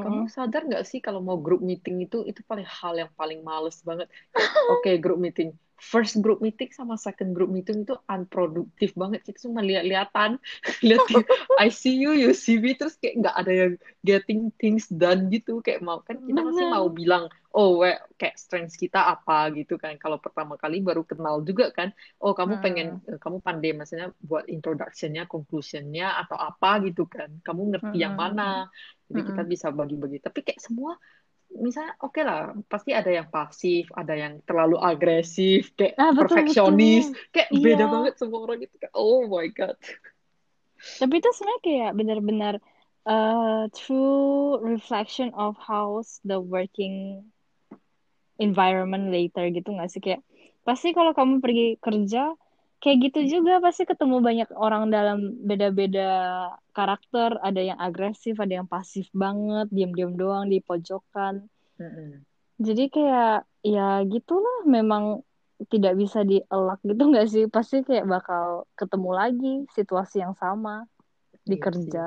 kamu 0.01 0.23
uh, 0.25 0.31
sadar 0.31 0.63
nggak 0.69 0.85
sih 0.87 1.01
kalau 1.03 1.21
mau 1.21 1.39
grup 1.41 1.61
meeting 1.61 2.05
itu 2.05 2.25
itu 2.25 2.41
paling 2.47 2.67
hal 2.67 2.95
yang 2.97 3.11
paling 3.17 3.41
males 3.43 3.81
banget. 3.83 4.09
Oke 4.73 4.97
grup 5.03 5.19
meeting. 5.21 5.57
First 5.81 6.21
group 6.21 6.45
meeting 6.45 6.69
sama 6.77 7.01
second 7.01 7.33
group 7.33 7.49
meeting 7.49 7.89
itu 7.89 7.97
unproduktif 8.07 8.93
banget. 8.93 9.25
Kita 9.25 9.49
cuma 9.49 9.65
lihat-lihatan, 9.65 10.37
lihat 10.85 11.01
I 11.63 11.73
see 11.73 11.97
you, 11.97 12.13
you 12.13 12.37
see 12.37 12.61
me, 12.61 12.77
terus 12.77 13.01
kayak 13.01 13.25
nggak 13.25 13.37
ada 13.41 13.53
yang 13.53 13.73
getting 14.05 14.53
things 14.61 14.87
done 14.93 15.33
gitu. 15.33 15.65
Kayak 15.65 15.81
mau 15.81 16.05
kan 16.05 16.21
kita 16.21 16.41
masih 16.45 16.69
mau 16.69 16.87
bilang, 16.93 17.33
oh 17.57 17.83
we, 17.83 17.97
kayak 18.21 18.37
strengths 18.37 18.77
kita 18.77 19.01
apa 19.01 19.51
gitu 19.57 19.81
kan. 19.81 19.97
Kalau 19.97 20.21
pertama 20.21 20.61
kali 20.61 20.85
baru 20.85 21.03
kenal 21.03 21.43
juga 21.43 21.73
kan, 21.73 21.91
oh 22.21 22.37
kamu 22.37 22.61
pengen, 22.61 22.89
Uh, 22.91 23.17
eh, 23.17 23.19
kamu 23.23 23.39
pandai 23.41 23.71
maksudnya 23.73 24.11
buat 24.21 24.51
introductionnya, 24.51 25.25
conclusionnya 25.31 26.19
atau 26.21 26.37
apa 26.37 26.83
gitu 26.85 27.07
kan. 27.07 27.41
Kamu 27.41 27.71
ngerti 27.73 27.97
yang 28.03 28.15
uh, 28.15 28.19
uh, 28.19 28.23
mana. 28.29 28.51
Jadi 29.11 29.21
kita 29.33 29.43
uh, 29.43 29.49
bisa 29.49 29.67
bagi-bagi. 29.71 30.19
Tapi 30.23 30.43
kayak 30.43 30.61
semua 30.61 30.99
misalnya 31.51 31.99
oke 31.99 32.21
lah 32.23 32.55
pasti 32.71 32.95
ada 32.95 33.11
yang 33.11 33.27
pasif 33.27 33.91
ada 33.93 34.15
yang 34.15 34.39
terlalu 34.47 34.79
agresif 34.79 35.75
kayak 35.75 35.99
Ah, 35.99 36.15
betul, 36.15 36.47
perfeksionis 36.47 37.11
betul. 37.11 37.31
kayak 37.35 37.49
Iya. 37.51 37.65
beda 37.67 37.85
banget 37.91 38.15
semua 38.17 38.41
orang 38.47 38.59
itu 38.63 38.75
kayak 38.79 38.95
oh 38.95 39.27
my 39.27 39.47
god 39.51 39.77
Tapi 40.97 41.15
itu 41.21 41.29
sebenarnya 41.37 41.61
kayak 41.61 41.91
benar-benar 41.93 42.55
uh, 43.05 43.69
true 43.77 44.57
reflection 44.65 45.29
of 45.37 45.53
how's 45.61 46.23
the 46.25 46.41
working 46.41 47.29
environment 48.41 49.13
later 49.13 49.45
gitu 49.53 49.69
nggak 49.77 49.91
sih 49.93 50.01
kayak 50.01 50.25
pasti 50.65 50.97
kalau 50.97 51.13
kamu 51.13 51.45
pergi 51.45 51.77
kerja 51.81 52.33
kayak 52.81 53.13
gitu 53.13 53.39
juga 53.39 53.61
pasti 53.61 53.85
ketemu 53.85 54.25
banyak 54.25 54.49
orang 54.57 54.89
dalam 54.89 55.37
beda-beda 55.45 56.49
karakter. 56.73 57.37
Ada 57.45 57.61
yang 57.73 57.79
agresif 57.79 58.41
ada 58.41 58.65
yang 58.65 58.69
pasif 58.69 59.07
banget. 59.13 59.69
Diam-diam 59.69 60.17
doang 60.17 60.49
di 60.49 60.65
pojokan. 60.65 61.47
Mm-mm. 61.81 62.21
jadi 62.61 62.93
kayak 62.93 63.49
ya 63.65 64.05
gitulah. 64.05 64.65
Memang 64.69 65.25
tidak 65.69 65.97
bisa 65.97 66.25
dielak 66.25 66.81
gitu 66.85 67.03
nggak 67.05 67.29
sih? 67.29 67.45
Pasti 67.53 67.85
kayak 67.85 68.09
bakal 68.09 68.65
ketemu 68.77 69.11
lagi 69.13 69.55
situasi 69.77 70.25
yang 70.25 70.33
sama 70.37 70.89
di 71.45 71.57
iya 71.57 71.65
kerja. 71.65 72.07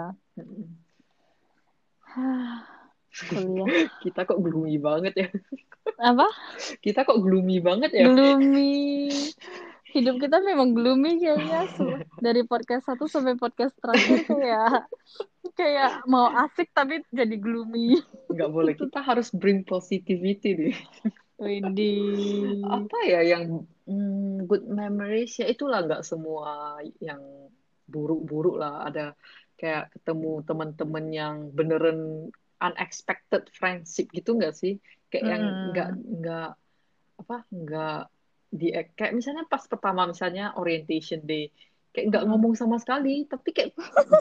kuliah. 3.29 3.69
Kita 4.03 4.25
kok 4.25 4.41
gloomy 4.41 4.81
banget 4.81 5.13
ya? 5.13 5.27
Apa? 6.01 6.25
Kita 6.81 7.05
kok 7.05 7.21
gloomy 7.21 7.61
banget 7.61 7.93
ya? 7.93 8.09
Gloomy 8.09 9.13
hidup 9.93 10.17
kita 10.17 10.41
memang 10.41 10.73
gloomy 10.73 11.21
kayaknya 11.21 11.69
dari 12.17 12.41
podcast 12.43 12.89
satu 12.89 13.05
sampai 13.05 13.37
podcast 13.37 13.77
terakhir 13.77 14.25
kayak 14.25 14.89
kayak 15.53 16.01
mau 16.09 16.33
asik 16.33 16.73
tapi 16.73 17.05
jadi 17.13 17.37
gloomy. 17.37 18.01
Nggak 18.33 18.49
boleh. 18.49 18.73
Kita 18.73 18.99
harus 19.05 19.29
bring 19.29 19.61
positivity 19.61 20.49
deh. 20.57 20.75
Widih. 21.37 22.61
apa 22.65 22.97
ya 23.03 23.21
yang 23.21 23.67
hmm, 23.85 24.49
good 24.49 24.65
memories 24.65 25.37
ya? 25.37 25.45
Itulah 25.49 25.85
nggak 25.85 26.05
semua 26.07 26.81
yang 26.97 27.21
buruk-buruk 27.85 28.57
lah. 28.57 28.87
Ada 28.89 29.13
kayak 29.59 29.93
ketemu 29.93 30.41
teman-teman 30.47 31.05
yang 31.13 31.35
beneran 31.53 32.31
unexpected 32.63 33.45
friendship 33.53 34.09
gitu 34.09 34.39
nggak 34.39 34.55
sih? 34.55 34.79
Kayak 35.13 35.25
yang 35.37 35.43
nggak 35.69 35.89
Hmm. 35.93 36.01
nggak 36.17 36.49
apa 37.13 37.37
nggak 37.53 38.01
di 38.59 38.65
kayak 38.97 39.13
misalnya 39.17 39.43
pas 39.51 39.63
pertama 39.71 40.01
misalnya 40.11 40.43
orientation 40.61 41.19
day 41.29 41.43
kayak 41.93 42.05
nggak 42.09 42.23
ngomong 42.29 42.53
sama 42.61 42.75
sekali 42.83 43.09
tapi 43.31 43.49
kayak 43.55 43.69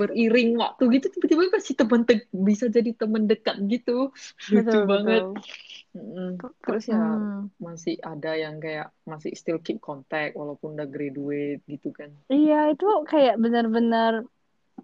beriring 0.00 0.50
waktu 0.62 0.82
gitu 0.94 1.06
tiba-tiba 1.14 1.42
kasih 1.56 1.74
teman 1.80 2.02
te- 2.08 2.28
bisa 2.48 2.64
jadi 2.76 2.90
teman 3.00 3.24
dekat 3.30 3.56
gitu 3.72 3.92
lucu 4.52 4.78
Betul, 4.78 4.82
banget 4.92 5.22
betul. 5.28 6.42
Terus 6.64 6.84
ya 6.92 6.98
hmm. 6.98 7.50
masih 7.66 7.94
ada 8.12 8.30
yang 8.42 8.54
kayak 8.64 8.86
masih 9.10 9.32
still 9.40 9.58
keep 9.64 9.78
contact 9.88 10.32
walaupun 10.40 10.68
udah 10.76 10.88
graduate 10.94 11.60
gitu 11.72 11.88
kan 11.98 12.10
Iya, 12.34 12.54
itu 12.72 12.84
kayak 13.10 13.34
benar-benar 13.44 14.12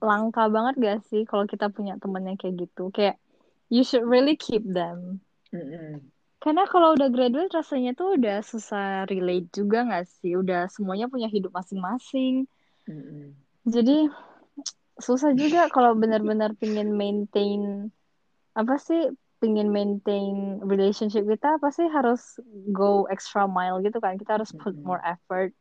langka 0.08 0.42
banget 0.54 0.74
gak 0.86 0.98
sih 1.08 1.20
kalau 1.30 1.44
kita 1.52 1.66
punya 1.76 1.92
temen 2.02 2.22
yang 2.28 2.38
kayak 2.40 2.56
gitu. 2.62 2.80
Kayak 2.96 3.16
you 3.74 3.82
should 3.88 4.06
really 4.14 4.34
keep 4.44 4.62
them. 4.78 4.98
Mm-mm. 5.52 6.10
Karena 6.38 6.70
kalau 6.70 6.94
udah 6.94 7.10
graduate 7.10 7.50
rasanya 7.50 7.98
tuh 7.98 8.14
udah 8.14 8.38
susah 8.46 9.10
relate 9.10 9.50
juga 9.50 9.82
gak 9.90 10.06
sih? 10.06 10.38
Udah 10.38 10.70
semuanya 10.70 11.10
punya 11.10 11.26
hidup 11.26 11.50
masing-masing. 11.50 12.46
Mm-mm. 12.86 13.34
Jadi 13.66 14.06
susah 15.02 15.34
juga 15.34 15.66
kalau 15.70 15.98
benar-benar 15.98 16.54
pingin 16.58 16.94
maintain 16.94 17.90
apa 18.54 18.78
sih? 18.78 19.10
Pingin 19.38 19.70
maintain 19.70 20.58
relationship 20.66 21.22
kita 21.22 21.62
pasti 21.62 21.86
harus 21.86 22.42
go 22.74 23.06
extra 23.06 23.46
mile 23.46 23.78
gitu 23.82 23.98
kan. 24.02 24.18
Kita 24.18 24.38
harus 24.38 24.50
put 24.50 24.74
more 24.82 25.02
effort. 25.02 25.54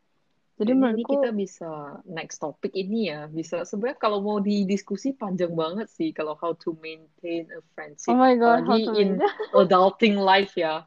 Jadi 0.58 0.72
Kayaknya 0.72 0.90
ini 0.90 1.04
kita 1.06 1.30
menurutku, 1.30 1.38
bisa 1.42 1.66
next 2.10 2.42
topic 2.42 2.74
ini 2.74 3.14
ya 3.14 3.30
bisa 3.30 3.62
sebenarnya 3.62 4.02
kalau 4.02 4.20
mau 4.26 4.42
didiskusi 4.42 5.14
panjang 5.14 5.54
banget 5.54 5.86
sih 5.94 6.10
kalau 6.18 6.34
how 6.42 6.50
to 6.58 6.74
maintain 6.82 7.46
a 7.54 7.62
oh 8.08 8.14
friendship 8.14 8.18
my 8.18 8.36
God, 8.36 8.66
apalagi 8.66 8.90
in 8.90 9.22
adulting 9.54 10.18
life 10.18 10.58
ya 10.58 10.82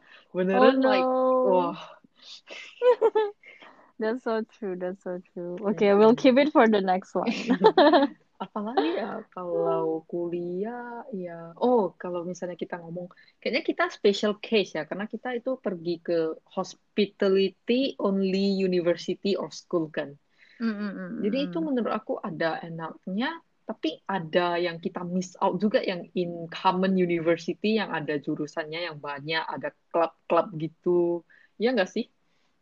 Oh 0.53 0.71
beneran 0.71 0.83
like 0.83 1.07
no. 1.11 1.47
wah 1.47 1.79
That's 3.99 4.25
so 4.25 4.43
true. 4.59 4.77
That's 4.77 5.03
so 5.05 5.21
true. 5.35 5.59
Okay, 5.71 5.95
we'll 5.95 6.15
Mm-mm. 6.15 6.17
keep 6.17 6.39
it 6.39 6.53
for 6.53 6.69
the 6.69 6.81
next 6.81 7.15
one. 7.15 7.33
apalagi 8.45 8.87
ya 9.01 9.05
kalau 9.35 9.81
kuliah 10.11 10.81
ya 11.23 11.33
oh 11.65 11.81
kalau 12.01 12.21
misalnya 12.31 12.57
kita 12.63 12.75
ngomong 12.83 13.07
kayaknya 13.39 13.63
kita 13.71 13.83
special 13.97 14.33
case 14.45 14.71
ya 14.77 14.83
karena 14.89 15.05
kita 15.15 15.29
itu 15.39 15.51
pergi 15.65 15.91
ke 16.07 16.13
hospitality 16.57 17.73
only 18.07 18.39
university 18.69 19.29
or 19.43 19.49
school 19.61 19.85
kan 19.97 20.09
Jadi 21.23 21.37
itu 21.47 21.59
Mm-mm-mm-mm. 21.59 21.67
menurut 21.67 21.93
aku 21.99 22.13
ada 22.29 22.47
enaknya, 22.67 23.27
tapi 23.69 23.89
ada 24.17 24.41
yang 24.67 24.77
kita 24.85 25.01
miss 25.15 25.31
out 25.43 25.55
juga 25.63 25.79
yang 25.91 26.03
in 26.21 26.31
common 26.51 26.93
university 27.07 27.67
yang 27.81 27.91
ada 27.99 28.15
jurusannya 28.25 28.79
yang 28.89 28.97
banyak, 29.09 29.43
ada 29.55 29.69
klub-klub 29.93 30.47
gitu. 30.63 30.89
Ya 31.63 31.67
nggak 31.75 31.91
sih? 31.95 32.05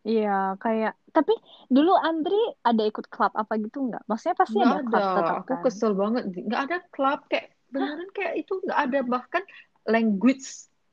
Iya, 0.07 0.31
kayak 0.63 0.93
tapi 1.17 1.33
dulu 1.75 1.91
Andri 1.99 2.35
ada 2.63 2.83
ikut 2.87 3.07
klub 3.11 3.33
apa 3.35 3.53
gitu 3.59 3.77
nggak? 3.89 4.03
Maksudnya 4.09 4.37
pasti 4.39 4.57
Nggak 4.59 4.71
ada 4.71 4.79
klub 4.87 5.03
ada. 5.03 5.09
tetap 5.17 5.37
Aku 5.43 5.51
kan? 5.51 5.63
kesel 5.65 5.93
banget. 5.99 6.23
Nggak 6.33 6.61
ada 6.69 6.77
klub 6.95 7.21
kayak 7.31 7.47
beneran 7.69 8.09
kayak 8.17 8.35
itu 8.41 8.53
nggak 8.65 8.81
ada 8.89 8.99
bahkan 9.05 9.43
language 9.85 10.47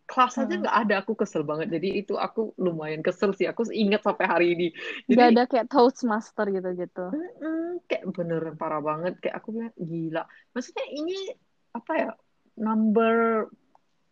kelas 0.05 0.33
aja 0.37 0.53
Mm-mm. 0.53 0.61
nggak 0.61 0.77
ada. 0.85 0.93
Aku 1.01 1.11
kesel 1.17 1.43
banget. 1.47 1.67
Jadi 1.71 1.87
itu 2.01 2.13
aku 2.19 2.53
lumayan 2.61 3.01
kesel 3.05 3.31
sih. 3.37 3.47
Aku 3.47 3.65
ingat 3.71 4.01
sampai 4.05 4.25
hari 4.27 4.45
ini. 4.57 4.67
Nggak 5.09 5.25
Jadi 5.25 5.33
ada 5.33 5.43
kayak 5.49 5.67
Toastmaster 5.71 6.45
gitu-gitu. 6.49 7.05
Kayak 7.85 8.03
beneran 8.17 8.55
parah 8.57 8.81
banget 8.81 9.13
kayak 9.21 9.35
aku 9.39 9.49
bilang 9.53 9.73
gila 9.77 10.23
maksudnya 10.57 10.85
ini 10.89 11.15
apa 11.77 11.91
ya 11.93 12.09
number 12.57 13.45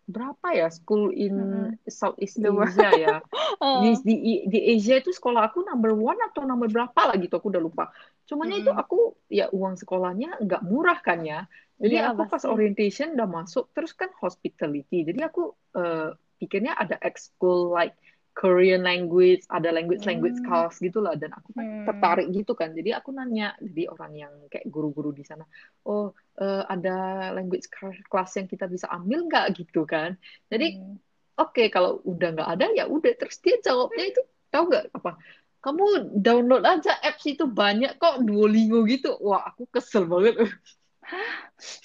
berapa 0.07 0.47
ya? 0.53 0.67
School 0.71 1.11
in 1.15 1.35
Mm-mm. 1.35 1.77
Southeast. 1.87 2.37
Asia 2.39 2.91
ya? 2.95 3.15
Di, 3.81 3.89
Eh, 3.89 3.97
di 4.05 4.15
di 4.45 4.59
Asia 4.77 5.01
itu 5.01 5.09
sekolah 5.09 5.49
aku 5.49 5.65
number 5.65 5.91
one 5.97 6.19
atau 6.29 6.45
number 6.45 6.69
berapa 6.69 7.01
lah 7.09 7.15
gitu 7.17 7.39
aku 7.39 7.49
udah 7.49 7.63
lupa. 7.63 7.83
Cumannya 8.29 8.63
itu 8.63 8.71
mm-mm. 8.71 8.79
aku 8.81 9.17
ya 9.31 9.49
uang 9.51 9.75
sekolahnya 9.79 10.39
nggak 10.43 10.61
murah 10.67 10.99
kan 11.01 11.23
ya? 11.25 11.47
Jadi 11.81 11.95
Iyalah 11.95 12.13
aku 12.15 12.29
pas 12.29 12.43
orientation 12.47 13.15
udah 13.17 13.27
masuk 13.27 13.71
terus 13.75 13.91
kan 13.97 14.11
hospitality. 14.21 15.03
Jadi 15.07 15.19
aku 15.23 15.51
eh, 15.75 16.11
pikirnya 16.39 16.75
ada 16.75 16.95
ekskul 17.01 17.71
like 17.71 17.95
Korean 18.33 18.81
language 18.81 19.45
ada 19.47 19.69
language 19.69 20.03
language 20.09 20.41
Hmm. 20.41 20.45
class 20.49 20.81
gitulah 20.81 21.13
dan 21.13 21.31
aku 21.37 21.53
kan 21.53 21.65
Hmm. 21.65 21.85
tertarik 21.85 22.27
gitu 22.33 22.57
kan 22.57 22.73
jadi 22.73 22.97
aku 22.97 23.13
nanya 23.13 23.53
jadi 23.61 23.93
orang 23.93 24.11
yang 24.17 24.33
kayak 24.49 24.65
guru-guru 24.67 25.13
di 25.13 25.21
sana 25.21 25.45
oh 25.85 26.11
eh, 26.41 26.63
ada 26.65 27.29
language 27.37 27.69
class 28.09 28.33
yang 28.35 28.49
kita 28.49 28.65
bisa 28.65 28.89
ambil 28.89 29.29
nggak 29.29 29.53
gitu 29.53 29.85
kan 29.85 30.17
jadi 30.49 30.77
Hmm. 30.77 30.97
Oke, 31.33 31.65
kalau 31.73 31.97
udah 32.05 32.29
nggak 32.29 32.45
ada 32.45 32.65
ya 32.77 32.85
udah. 32.85 33.09
Terus 33.17 33.41
dia 33.41 33.57
jawabnya 33.65 34.05
itu 34.05 34.21
tahu 34.53 34.69
nggak 34.69 34.93
apa? 34.93 35.17
Kamu 35.65 36.13
download 36.21 36.61
aja 36.61 36.93
apps 37.01 37.25
itu 37.25 37.49
banyak 37.49 37.97
kok 37.97 38.21
Duolingo 38.21 38.85
gitu. 38.85 39.17
Wah, 39.17 39.41
aku 39.49 39.65
kesel 39.73 40.05
banget. 40.05 40.37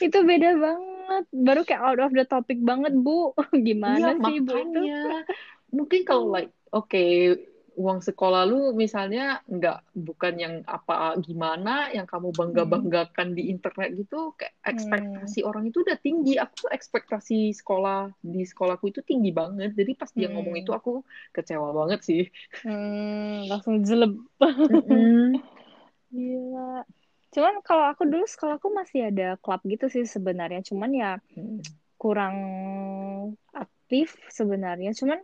Itu 0.05 0.21
beda 0.21 0.53
banget. 0.53 1.25
Baru 1.33 1.65
kayak 1.65 1.81
out 1.81 2.01
of 2.05 2.13
the 2.13 2.29
topic 2.29 2.61
banget, 2.61 2.93
Bu. 2.93 3.33
Gimana 3.67 4.21
sih 4.21 4.45
Ibu 4.45 4.53
itu? 4.53 4.83
Mungkin 5.73 6.01
kalau 6.09 6.33
like 6.33 6.53
oke, 6.73 7.05
uang 7.79 8.03
sekolah 8.03 8.43
lu 8.51 8.75
misalnya 8.75 9.39
nggak 9.47 9.95
bukan 9.95 10.35
yang 10.35 10.55
apa 10.67 11.15
gimana 11.23 11.95
yang 11.95 12.11
kamu 12.11 12.35
Hmm. 12.35 12.35
bangga-banggakan 12.35 13.39
di 13.39 13.55
internet 13.55 13.95
gitu, 13.95 14.35
kayak 14.35 14.55
Hmm. 14.69 14.71
ekspektasi 14.75 15.47
orang 15.47 15.71
itu 15.71 15.87
udah 15.87 15.95
tinggi. 16.01 16.35
Aku 16.43 16.55
tuh 16.67 16.71
ekspektasi 16.75 17.55
sekolah 17.55 18.11
di 18.19 18.43
sekolahku 18.43 18.91
itu 18.91 19.01
tinggi 19.07 19.31
banget. 19.31 19.79
Jadi 19.79 19.93
pas 19.95 20.11
dia 20.11 20.27
ngomong 20.33 20.59
itu 20.59 20.71
Hmm. 20.71 20.79
aku 20.79 21.07
kecewa 21.31 21.71
banget 21.71 22.01
sih. 22.03 22.23
Hmm. 22.65 23.47
Langsung 23.51 23.77
jelek. 23.87 24.13
Mm-mm. 24.69 25.41
Gila. 26.15 26.85
Cuman 27.35 27.55
kalau 27.69 27.85
aku 27.93 28.03
dulu 28.09 28.25
sekolahku 28.25 28.69
masih 28.73 29.01
ada 29.13 29.37
klub 29.43 29.61
gitu 29.69 29.87
sih 29.93 30.05
sebenarnya. 30.09 30.61
Cuman 30.69 30.91
ya 30.97 31.11
Mm. 31.37 31.61
kurang 32.03 32.37
aktif 33.55 34.17
sebenarnya. 34.33 34.91
Cuman 34.97 35.21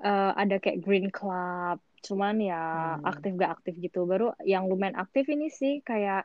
eh, 0.00 0.32
ada 0.36 0.56
kayak 0.56 0.80
green 0.80 1.08
club. 1.12 1.78
Cuman 2.00 2.40
ya 2.40 2.96
Hmm. 2.96 3.04
aktif 3.04 3.30
gak 3.36 3.52
aktif 3.60 3.74
gitu. 3.76 4.08
Baru 4.08 4.32
yang 4.44 4.64
lumayan 4.66 4.96
aktif 4.96 5.28
ini 5.28 5.52
sih 5.52 5.84
kayak 5.84 6.24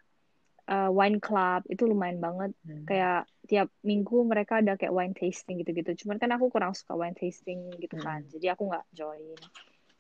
eh, 0.66 0.90
wine 0.90 1.22
club. 1.22 1.62
Itu 1.70 1.86
lumayan 1.86 2.18
banget. 2.18 2.52
Hmm. 2.66 2.90
Kayak 2.90 3.30
tiap 3.46 3.70
minggu 3.86 4.26
mereka 4.26 4.66
ada 4.66 4.74
kayak 4.74 4.96
wine 4.96 5.14
tasting 5.14 5.62
gitu-gitu. 5.62 5.94
Cuman 6.06 6.18
kan 6.18 6.34
aku 6.34 6.50
kurang 6.50 6.74
suka 6.74 6.98
wine 6.98 7.14
tasting 7.14 7.70
gitu 7.78 8.02
kan. 8.02 8.26
Hmm. 8.26 8.32
Jadi 8.34 8.50
aku 8.50 8.72
nggak 8.74 8.86
join. 8.96 9.38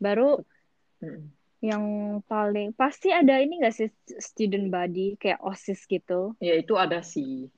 Baru 0.01 0.41
Mm. 1.03 1.27
yang 1.59 1.83
paling 2.23 2.71
pasti 2.71 3.11
ada 3.11 3.35
ini 3.43 3.59
gak 3.59 3.75
sih 3.75 3.91
student 4.15 4.71
body 4.71 5.19
kayak 5.19 5.43
OSIS 5.43 5.83
gitu. 5.91 6.33
Ya 6.39 6.55
itu 6.55 6.73
ada 6.79 7.03
sih. 7.03 7.51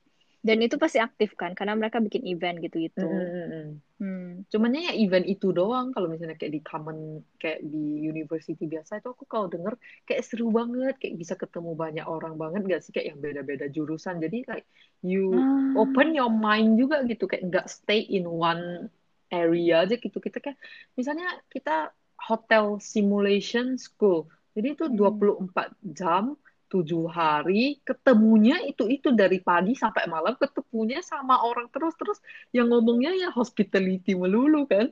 Dan 0.47 0.57
itu 0.65 0.75
pasti 0.83 0.97
aktif 1.07 1.29
kan 1.41 1.51
karena 1.57 1.73
mereka 1.79 1.97
bikin 2.05 2.23
event 2.31 2.57
gitu-gitu. 2.65 3.01
Mm-mm-mm. 3.03 3.65
Hmm. 3.99 4.45
Cumannya 4.51 4.81
ya 4.87 4.93
event 5.03 5.25
itu 5.33 5.47
doang. 5.57 5.87
Kalau 5.93 6.07
misalnya 6.11 6.37
kayak 6.39 6.53
di 6.57 6.61
common, 6.69 6.97
kayak 7.41 7.59
di 7.71 7.77
university 8.11 8.63
biasa 8.73 8.91
itu 9.01 9.07
aku 9.13 9.25
kalau 9.33 9.47
denger 9.53 9.73
kayak 10.07 10.21
seru 10.27 10.47
banget. 10.59 10.93
Kayak 11.01 11.15
bisa 11.21 11.33
ketemu 11.41 11.71
banyak 11.83 12.05
orang 12.13 12.33
banget 12.41 12.61
gak 12.71 12.81
sih? 12.85 12.91
Kayak 12.95 13.07
yang 13.11 13.19
beda-beda 13.25 13.65
jurusan. 13.75 14.15
Jadi 14.23 14.37
like 14.51 14.67
you 15.03 15.21
Ah. 15.33 15.73
open 15.83 16.07
your 16.17 16.31
mind 16.31 16.77
juga 16.81 16.95
gitu. 17.09 17.23
Kayak 17.31 17.43
nggak 17.49 17.65
stay 17.67 17.99
in 18.05 18.23
one 18.29 18.87
area 19.33 19.83
aja 19.83 19.95
gitu. 19.99 20.17
Kita 20.25 20.37
kayak 20.45 20.57
misalnya 20.97 21.27
kita 21.53 21.91
hotel 22.29 22.65
simulation 22.93 23.75
school. 23.81 24.29
Jadi 24.55 24.67
itu 24.73 24.85
Hmm. 24.87 24.95
24 24.97 25.69
jam, 25.99 26.23
7 26.71 27.03
hari, 27.19 27.53
ketemunya 27.87 28.53
itu-itu 28.69 29.07
dari 29.21 29.37
pagi 29.47 29.71
sampai 29.83 30.03
malam, 30.13 30.33
ketemunya 30.41 30.99
sama 31.11 31.33
orang 31.47 31.67
terus-terus 31.73 32.17
yang 32.55 32.65
ngomongnya 32.71 33.09
ya 33.21 33.27
hospitality 33.39 34.09
melulu 34.21 34.57
kan. 34.71 34.85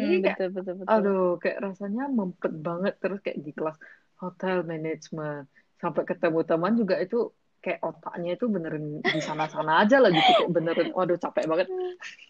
Jadi 0.00 0.14
Hmm, 0.18 0.22
kayak, 0.24 0.38
betul 0.38 0.48
betul 0.56 0.74
betul. 0.82 1.04
aduh, 1.04 1.18
kayak 1.42 1.58
rasanya 1.66 2.02
mempet 2.18 2.52
banget 2.66 2.92
terus 3.02 3.18
kayak 3.24 3.38
di 3.46 3.50
kelas 3.56 3.76
hotel 4.22 4.56
management. 4.72 5.42
Sampai 5.82 6.02
ketemu 6.10 6.38
teman 6.48 6.72
juga 6.80 6.94
itu 7.04 7.16
kayak 7.64 7.80
otaknya 7.88 8.28
itu 8.36 8.44
beneran 8.54 8.84
di 9.14 9.20
sana-sana 9.28 9.70
aja 9.82 9.96
lah 10.02 10.10
gitu 10.18 10.30
kayak 10.36 10.50
beneran 10.56 10.88
waduh 10.96 11.18
capek 11.24 11.44
banget 11.52 11.68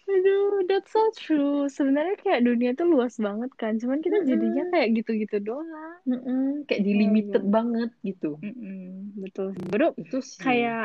Aduh, 0.09 0.65
that's 0.69 0.91
so 0.93 1.01
true. 1.17 1.65
Sebenarnya 1.77 2.15
kayak 2.23 2.41
dunia 2.47 2.69
tuh 2.79 2.87
luas 2.93 3.15
banget 3.25 3.51
kan. 3.61 3.73
Cuman 3.81 3.99
kita 4.05 4.17
jadinya 4.29 4.63
Mm-mm. 4.63 4.71
kayak 4.71 4.89
gitu-gitu 4.97 5.37
doang. 5.47 5.97
Mm-mm. 6.09 6.65
kayak 6.67 6.81
di 6.85 6.91
Iya, 6.91 6.99
limited 7.01 7.43
iya. 7.43 7.51
banget 7.55 7.89
gitu 8.07 8.27
Mm-mm, 8.43 8.77
betul. 9.23 9.47
Baru 9.71 9.85
itu 10.01 10.17
sih 10.33 10.41
kayak 10.43 10.81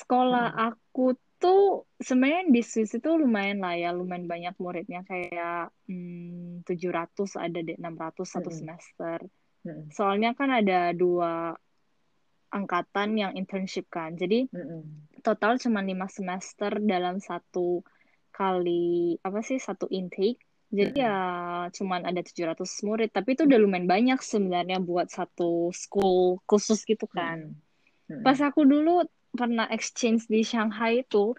sekolah 0.00 0.44
Mm-mm. 0.44 0.64
aku 0.66 1.00
tuh 1.40 1.60
sebenarnya 2.08 2.42
di 2.56 2.60
Swiss 2.70 2.92
itu 2.98 3.08
lumayan 3.22 3.58
lah 3.64 3.74
ya, 3.82 3.88
lumayan 3.98 4.26
banyak 4.32 4.54
muridnya 4.64 5.00
kayak 5.10 5.72
hmm, 5.88 6.64
700 6.68 7.30
ada 7.44 7.58
deh 7.66 7.76
600 7.80 8.28
satu 8.34 8.50
semester. 8.58 9.18
Soalnya 9.96 10.30
kan 10.38 10.50
ada 10.58 10.74
dua 11.00 11.28
angkatan 12.54 13.18
yang 13.18 13.32
internship 13.34 13.90
kan. 13.90 14.14
Jadi 14.14 14.46
Mm-mm. 14.54 15.10
total 15.26 15.58
cuma 15.58 15.82
lima 15.82 16.06
semester 16.06 16.78
dalam 16.78 17.18
satu 17.18 17.82
kali 18.30 19.18
apa 19.18 19.42
sih 19.42 19.58
satu 19.58 19.90
intake. 19.90 20.38
Jadi 20.74 21.06
ya 21.06 21.14
cuman 21.70 22.02
ada 22.02 22.18
700 22.18 22.66
murid, 22.82 23.14
tapi 23.14 23.38
itu 23.38 23.46
udah 23.46 23.58
lumayan 23.62 23.86
banyak 23.86 24.18
sebenarnya 24.18 24.82
buat 24.82 25.06
satu 25.06 25.70
school 25.70 26.42
khusus 26.46 26.82
gitu 26.82 27.06
kan. 27.06 27.54
Mm-mm. 28.10 28.26
Pas 28.26 28.38
aku 28.42 28.66
dulu 28.66 29.06
pernah 29.34 29.66
exchange 29.70 30.26
di 30.30 30.42
Shanghai 30.42 31.06
itu 31.06 31.34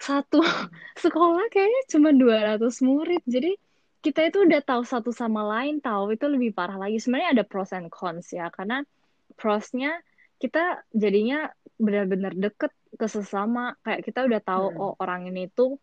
satu 0.00 0.40
sekolah 1.04 1.48
kayaknya 1.48 1.82
cuma 1.92 2.12
200 2.12 2.60
murid. 2.84 3.22
Jadi 3.24 3.56
kita 4.04 4.20
itu 4.28 4.44
udah 4.44 4.60
tahu 4.60 4.84
satu 4.84 5.16
sama 5.16 5.40
lain, 5.48 5.80
tahu 5.80 6.12
itu 6.12 6.28
lebih 6.28 6.52
parah 6.52 6.76
lagi. 6.76 7.00
Sebenarnya 7.00 7.40
ada 7.40 7.44
pros 7.48 7.72
and 7.72 7.88
cons 7.88 8.36
ya, 8.36 8.52
karena 8.52 8.84
prosnya 9.40 9.96
kita 10.42 10.84
jadinya 10.92 11.48
benar-benar 11.78 12.34
deket 12.34 12.72
ke 12.94 13.06
sesama. 13.10 13.74
Kayak 13.82 14.00
kita 14.06 14.20
udah 14.26 14.40
tahu 14.42 14.66
Mm-mm. 14.70 14.82
oh 14.82 14.92
orang 15.02 15.30
ini 15.30 15.50
tuh 15.50 15.78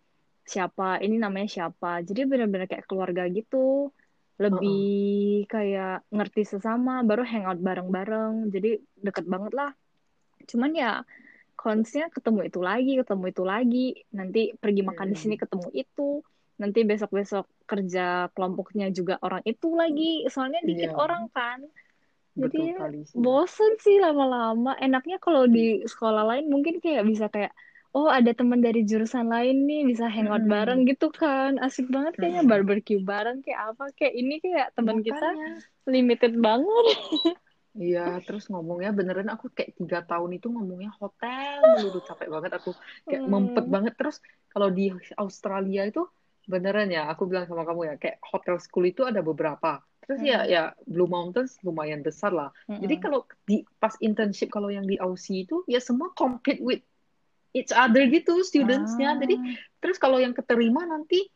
siapa, 0.48 1.00
ini 1.04 1.20
namanya 1.20 1.48
siapa. 1.48 2.04
Jadi 2.04 2.28
benar-benar 2.28 2.68
kayak 2.68 2.88
keluarga 2.88 3.28
gitu. 3.32 3.92
Lebih 4.42 5.46
kayak 5.46 6.10
ngerti 6.10 6.42
sesama, 6.48 7.06
baru 7.06 7.22
hangout 7.22 7.60
bareng-bareng. 7.62 8.50
Jadi 8.50 8.82
deket 8.98 9.26
banget 9.30 9.54
lah. 9.54 9.72
Cuman 10.50 10.72
ya 10.74 11.06
cons-nya 11.62 12.10
ketemu 12.10 12.50
itu 12.50 12.60
lagi, 12.60 12.92
ketemu 12.98 13.24
itu 13.30 13.44
lagi. 13.46 13.88
Nanti 14.18 14.42
pergi 14.58 14.82
makan 14.82 15.08
di 15.14 15.18
sini 15.18 15.36
Mm-mm. 15.38 15.44
ketemu 15.46 15.70
itu. 15.78 16.10
Nanti 16.58 16.80
besok-besok 16.86 17.46
kerja 17.70 18.30
kelompoknya 18.34 18.90
juga 18.94 19.18
orang 19.22 19.46
itu 19.46 19.68
lagi. 19.78 20.26
Soalnya 20.30 20.62
dikit 20.66 20.92
Iya, 20.92 20.98
orang 20.98 21.30
kan. 21.30 21.62
Betul 22.42 22.68
Jadi 22.68 22.74
kali 22.80 23.00
sih. 23.14 23.26
bosen 23.26 23.72
sih 23.84 23.96
lama-lama. 24.04 24.70
Enaknya 24.86 25.16
kalau 25.26 25.44
di 25.56 25.62
sekolah 25.92 26.24
lain 26.30 26.46
mungkin 26.54 26.76
kayak 26.84 27.04
bisa 27.12 27.26
kayak, 27.34 27.52
oh 27.96 28.08
ada 28.18 28.32
teman 28.38 28.60
dari 28.66 28.80
jurusan 28.90 29.28
lain 29.34 29.56
nih 29.68 29.80
bisa 29.90 30.06
hangout 30.16 30.44
Mm-mm. 30.46 30.54
bareng 30.54 30.80
gitu 30.90 31.06
kan. 31.22 31.52
Asik 31.64 31.86
banget 31.96 32.14
kayaknya 32.20 32.44
Mm-mm. 32.44 32.52
barbecue 32.52 33.00
bareng 33.12 33.38
kayak 33.46 33.60
apa. 33.76 33.84
Kayak 33.98 34.14
ini 34.20 34.34
kayak 34.44 34.66
teman 34.78 34.98
kita 35.08 35.26
limited 35.94 36.32
banget. 36.46 36.86
Iya, 37.82 38.00
terus 38.26 38.44
ngomongnya 38.52 38.90
beneran 38.98 39.30
aku 39.34 39.46
kayak 39.56 39.72
tiga 39.80 39.98
tahun 40.10 40.30
itu 40.36 40.48
ngomongnya 40.56 40.90
hotel 41.02 41.58
melulu 41.72 41.98
capek 42.08 42.28
banget 42.36 42.52
aku 42.58 42.70
kayak 43.08 43.24
mempet 43.34 43.64
Hmm. 43.64 43.74
banget 43.74 43.94
terus 44.00 44.16
kalau 44.52 44.68
di 44.78 44.82
Australia 45.24 45.82
itu 45.90 46.00
beneran 46.50 46.90
ya 46.90 47.08
aku 47.12 47.28
bilang 47.30 47.46
sama 47.50 47.64
kamu 47.68 47.82
ya 47.90 47.96
kayak 48.02 48.18
hotel 48.26 48.58
school 48.62 48.86
itu 48.88 49.02
ada 49.06 49.22
beberapa. 49.22 49.82
Terus 50.06 50.22
ya 50.26 50.44
Hmm. 50.44 50.50
ya 50.50 50.62
Blue 50.90 51.08
Mountains 51.08 51.56
lumayan 51.64 52.02
besar 52.04 52.34
lah. 52.34 52.50
Jadi 52.82 52.96
Mm-mm. 52.98 53.04
kalau 53.04 53.20
di 53.48 53.64
pas 53.80 53.94
internship 54.02 54.50
kalau 54.52 54.70
yang 54.74 54.84
di 54.90 54.98
Aussie 55.00 55.46
itu 55.48 55.64
ya 55.70 55.80
semua 55.80 56.12
compete 56.18 56.60
with 56.62 56.82
each 57.54 57.72
other 57.76 58.04
gitu 58.10 58.42
studentsnya. 58.44 59.16
Jadi 59.22 59.36
Ah, 59.38 59.56
terus 59.80 59.98
kalau 60.02 60.18
yang 60.20 60.34
keterima 60.36 60.84
nanti 60.88 61.30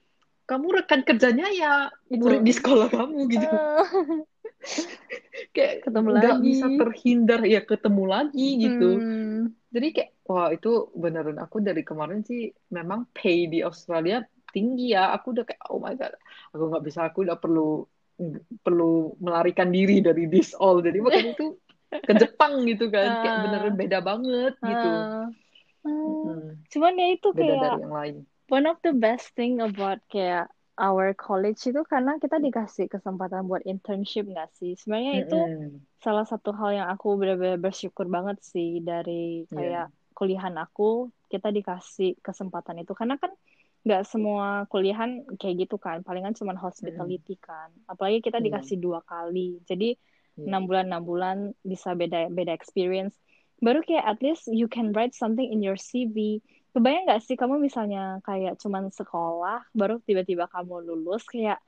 kamu 0.46 0.68
rekan 0.82 1.02
kerjanya 1.02 1.48
ya 1.54 1.90
murid 2.14 2.42
di 2.46 2.54
sekolah 2.54 2.88
kamu 2.94 3.18
gitu. 3.34 3.46
Ah, 3.50 3.82
kayak 5.56 5.76
ketemu 5.86 6.10
nggak 6.20 6.38
bisa 6.46 6.66
terhindar 6.80 7.42
ya 7.46 7.60
ketemu 7.64 8.04
lagi 8.08 8.48
gitu. 8.62 8.84
Hmm. 9.02 9.54
jadi 9.76 9.88
kayak 9.96 10.10
wah 10.30 10.48
itu 10.56 10.70
beneran. 10.96 11.38
Aku 11.44 11.60
dari 11.60 11.84
kemarin 11.84 12.24
sih 12.24 12.50
memang 12.72 13.06
pay 13.12 13.46
di 13.52 13.60
Australia 13.62 14.24
tinggi 14.56 14.84
ya 14.96 15.02
aku 15.16 15.28
udah 15.34 15.44
kayak 15.48 15.62
oh 15.72 15.80
my 15.86 15.94
god 16.00 16.14
aku 16.54 16.64
nggak 16.70 16.84
bisa 16.88 17.00
aku 17.08 17.18
udah 17.26 17.38
perlu 17.44 17.60
perlu 18.66 18.84
melarikan 19.26 19.70
diri 19.76 19.94
dari 20.08 20.22
this 20.32 20.50
all 20.64 20.78
jadi 20.86 20.98
makanya 21.06 21.30
itu 21.36 21.46
ke 22.08 22.14
Jepang 22.22 22.54
gitu 22.70 22.84
kan 22.96 23.10
kayak 23.22 23.36
Ah, 23.36 23.44
beneran 23.44 23.76
beda 23.82 23.98
banget 24.10 24.54
gitu 24.70 24.88
ah. 24.96 25.30
Hmm. 26.24 26.66
Cuman 26.72 26.94
ya 27.02 27.08
itu 27.16 27.28
beda 27.36 27.54
kayak 27.54 27.62
dari 27.62 27.76
yang 27.84 27.94
lain 27.98 28.16
one 28.56 28.66
of 28.72 28.78
the 28.86 28.94
best 29.06 29.28
thing 29.38 29.54
about 29.68 30.00
kayak 30.14 30.46
our 30.80 31.08
college 31.26 31.62
itu 31.70 31.82
karena 31.94 32.12
kita 32.24 32.38
dikasih 32.46 32.86
kesempatan 32.94 33.44
buat 33.50 33.64
internship 33.74 34.24
nggak 34.34 34.50
sih? 34.60 34.72
Sebenarnya 34.80 35.14
itu 35.24 35.36
Mm-mm. 35.36 35.86
salah 36.06 36.26
satu 36.32 36.50
hal 36.60 36.72
yang 36.80 36.88
aku 36.94 37.08
benar-benar 37.20 37.60
bersyukur 37.66 38.06
banget 38.16 38.38
sih 38.54 38.70
dari 38.90 39.46
Iya. 39.52 39.56
kayak 39.56 39.86
kuliahan 40.18 40.56
aku 40.64 40.84
kita 41.32 41.48
dikasih 41.58 42.10
kesempatan 42.26 42.78
itu 42.84 42.94
karena 43.00 43.16
kan 43.24 43.32
nggak 43.86 44.04
semua 44.10 44.66
kuliahan 44.68 45.24
kayak 45.38 45.70
gitu 45.70 45.78
kan. 45.78 46.02
Palingan 46.02 46.34
cuma 46.34 46.58
hospitality 46.58 47.38
kan. 47.38 47.70
Apalagi 47.86 48.26
kita 48.26 48.42
Iya. 48.42 48.46
dikasih 48.50 48.78
dua 48.82 49.00
kali. 49.06 49.62
Jadi 49.70 49.94
Iya. 50.36 50.52
enam 50.52 50.66
bulan 50.68 50.86
enam 50.90 51.04
bulan 51.06 51.38
bisa 51.62 51.94
beda 51.94 52.28
beda 52.34 52.52
experience. 52.52 53.14
Baru 53.62 53.86
kayak 53.86 54.04
at 54.04 54.20
least 54.20 54.50
you 54.52 54.68
can 54.68 54.92
write 54.92 55.14
something 55.16 55.46
in 55.48 55.64
your 55.64 55.78
CV 55.80 56.42
kebayang 56.76 57.08
nggak 57.08 57.24
sih 57.24 57.40
kamu 57.40 57.56
misalnya 57.64 58.20
kayak 58.28 58.60
cuman 58.60 58.92
sekolah 58.92 59.64
baru 59.72 60.04
tiba-tiba 60.04 60.52
kamu 60.52 60.84
lulus 60.84 61.24
kayak 61.24 61.64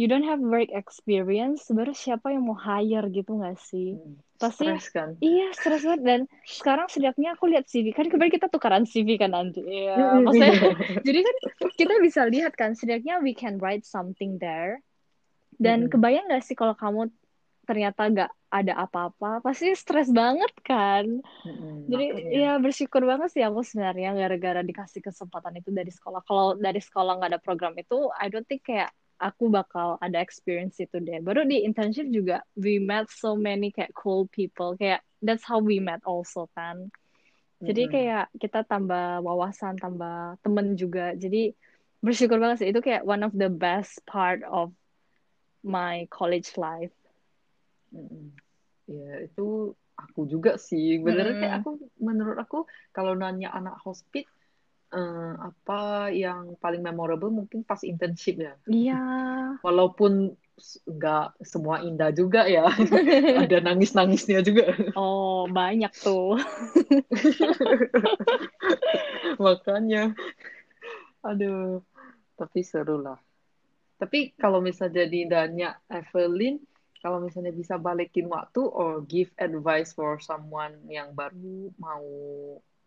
you 0.00 0.08
don't 0.08 0.24
have 0.24 0.40
work 0.40 0.72
experience 0.72 1.68
baru 1.68 1.92
siapa 1.92 2.32
yang 2.32 2.48
mau 2.48 2.56
hire 2.56 3.12
gitu 3.12 3.36
nggak 3.36 3.60
sih 3.60 4.00
Mm. 4.00 4.16
pasti 4.40 4.64
stres 4.64 4.88
kan 4.88 5.08
iya 5.20 5.52
stres 5.52 5.84
banget 5.84 6.00
dan 6.00 6.20
sekarang 6.48 6.88
setidaknya 6.88 7.36
aku 7.36 7.52
lihat 7.52 7.68
CV 7.68 7.92
kan 7.92 8.08
kemarin 8.08 8.32
kita 8.32 8.48
tukaran 8.48 8.88
CV 8.88 9.20
kan 9.20 9.36
nanti 9.36 9.60
ya 9.60 10.00
Mm-mm. 10.00 10.24
maksudnya 10.24 10.56
jadi 11.06 11.18
kan 11.20 11.36
kita 11.76 11.94
bisa 12.00 12.20
lihat 12.24 12.56
kan 12.56 12.72
setidaknya 12.72 13.20
we 13.20 13.36
can 13.36 13.60
write 13.60 13.84
something 13.84 14.40
there 14.40 14.80
dan 15.60 15.84
Mm-mm. 15.84 15.92
kebayang 15.92 16.24
nggak 16.32 16.40
sih 16.48 16.56
kalau 16.56 16.72
kamu 16.72 17.12
ternyata 17.68 18.08
nggak 18.08 18.30
ada 18.50 18.72
apa-apa 18.80 19.44
pasti 19.44 19.76
stres 19.76 20.08
banget 20.08 20.50
kan 20.64 21.04
Mm-mm. 21.44 21.84
jadi 21.92 22.06
makanya 22.08 22.32
ya 22.32 22.52
bersyukur 22.56 23.04
banget 23.04 23.36
sih 23.36 23.44
aku 23.44 23.60
sebenarnya 23.60 24.16
gara-gara 24.16 24.64
dikasih 24.64 25.04
kesempatan 25.04 25.60
itu 25.60 25.68
dari 25.68 25.92
sekolah 25.92 26.24
kalau 26.24 26.56
dari 26.56 26.80
sekolah 26.80 27.20
nggak 27.20 27.30
ada 27.36 27.40
program 27.44 27.76
itu 27.76 28.08
I 28.16 28.32
don't 28.32 28.48
think 28.48 28.64
kayak 28.64 28.88
aku 29.20 29.52
bakal 29.52 30.00
ada 30.00 30.18
experience 30.18 30.80
itu 30.80 30.96
deh 30.98 31.20
baru 31.20 31.44
di 31.44 31.62
internship 31.62 32.08
juga 32.08 32.40
we 32.56 32.80
met 32.80 33.06
so 33.12 33.36
many 33.36 33.68
kayak 33.68 33.92
cool 33.92 34.24
people 34.32 34.72
kayak 34.80 35.04
that's 35.20 35.44
how 35.44 35.60
we 35.60 35.76
met 35.78 36.00
also 36.08 36.48
kan 36.56 36.88
jadi 37.60 37.82
Mm-mm. 37.86 37.92
kayak 37.92 38.26
kita 38.40 38.64
tambah 38.64 39.20
wawasan 39.20 39.76
tambah 39.76 40.40
temen 40.40 40.74
juga 40.80 41.12
jadi 41.14 41.52
bersyukur 42.00 42.40
banget 42.40 42.64
sih 42.64 42.68
itu 42.72 42.80
kayak 42.80 43.04
one 43.04 43.20
of 43.20 43.36
the 43.36 43.52
best 43.52 44.00
part 44.08 44.40
of 44.48 44.72
my 45.60 46.08
college 46.08 46.56
life 46.56 46.92
Mm-mm. 47.90 48.32
Ya, 48.90 49.22
itu 49.22 49.74
aku 49.94 50.26
juga 50.26 50.58
sih. 50.58 50.98
Beneran 50.98 51.38
kayak 51.38 51.62
Mm-mm. 51.62 51.62
aku, 51.62 51.70
menurut 52.02 52.38
aku, 52.42 52.58
kalau 52.90 53.14
nanya 53.14 53.54
anak 53.54 53.78
hospit, 53.82 54.26
eh, 54.90 55.32
apa 55.38 56.10
yang 56.10 56.54
paling 56.58 56.82
memorable 56.82 57.30
mungkin 57.30 57.62
pas 57.62 57.80
internship 57.86 58.38
ya. 58.38 58.54
iya 58.66 59.02
Walaupun 59.66 60.34
nggak 60.86 61.40
semua 61.40 61.80
indah 61.80 62.12
juga 62.12 62.44
ya. 62.44 62.68
Ada 63.44 63.64
nangis-nangisnya 63.64 64.44
juga. 64.44 64.76
oh 65.00 65.48
banyak 65.48 65.92
tuh 65.96 66.36
Makanya, 69.40 70.12
aduh. 71.24 71.80
Tapi 72.36 72.60
seru 72.64 73.00
lah. 73.00 73.20
Tapi 74.00 74.32
kalau 74.36 74.64
misalnya 74.64 75.04
jadi 75.04 75.28
nanya 75.28 75.76
Evelyn, 75.92 76.56
kalau 77.04 77.20
misalnya 77.20 77.52
bisa 77.52 77.76
balikin 77.76 78.28
waktu 78.32 78.64
or 78.64 79.04
give 79.04 79.28
advice 79.36 79.92
for 79.92 80.16
someone 80.20 80.72
yang 80.88 81.12
baru 81.12 81.68
mau, 81.76 82.04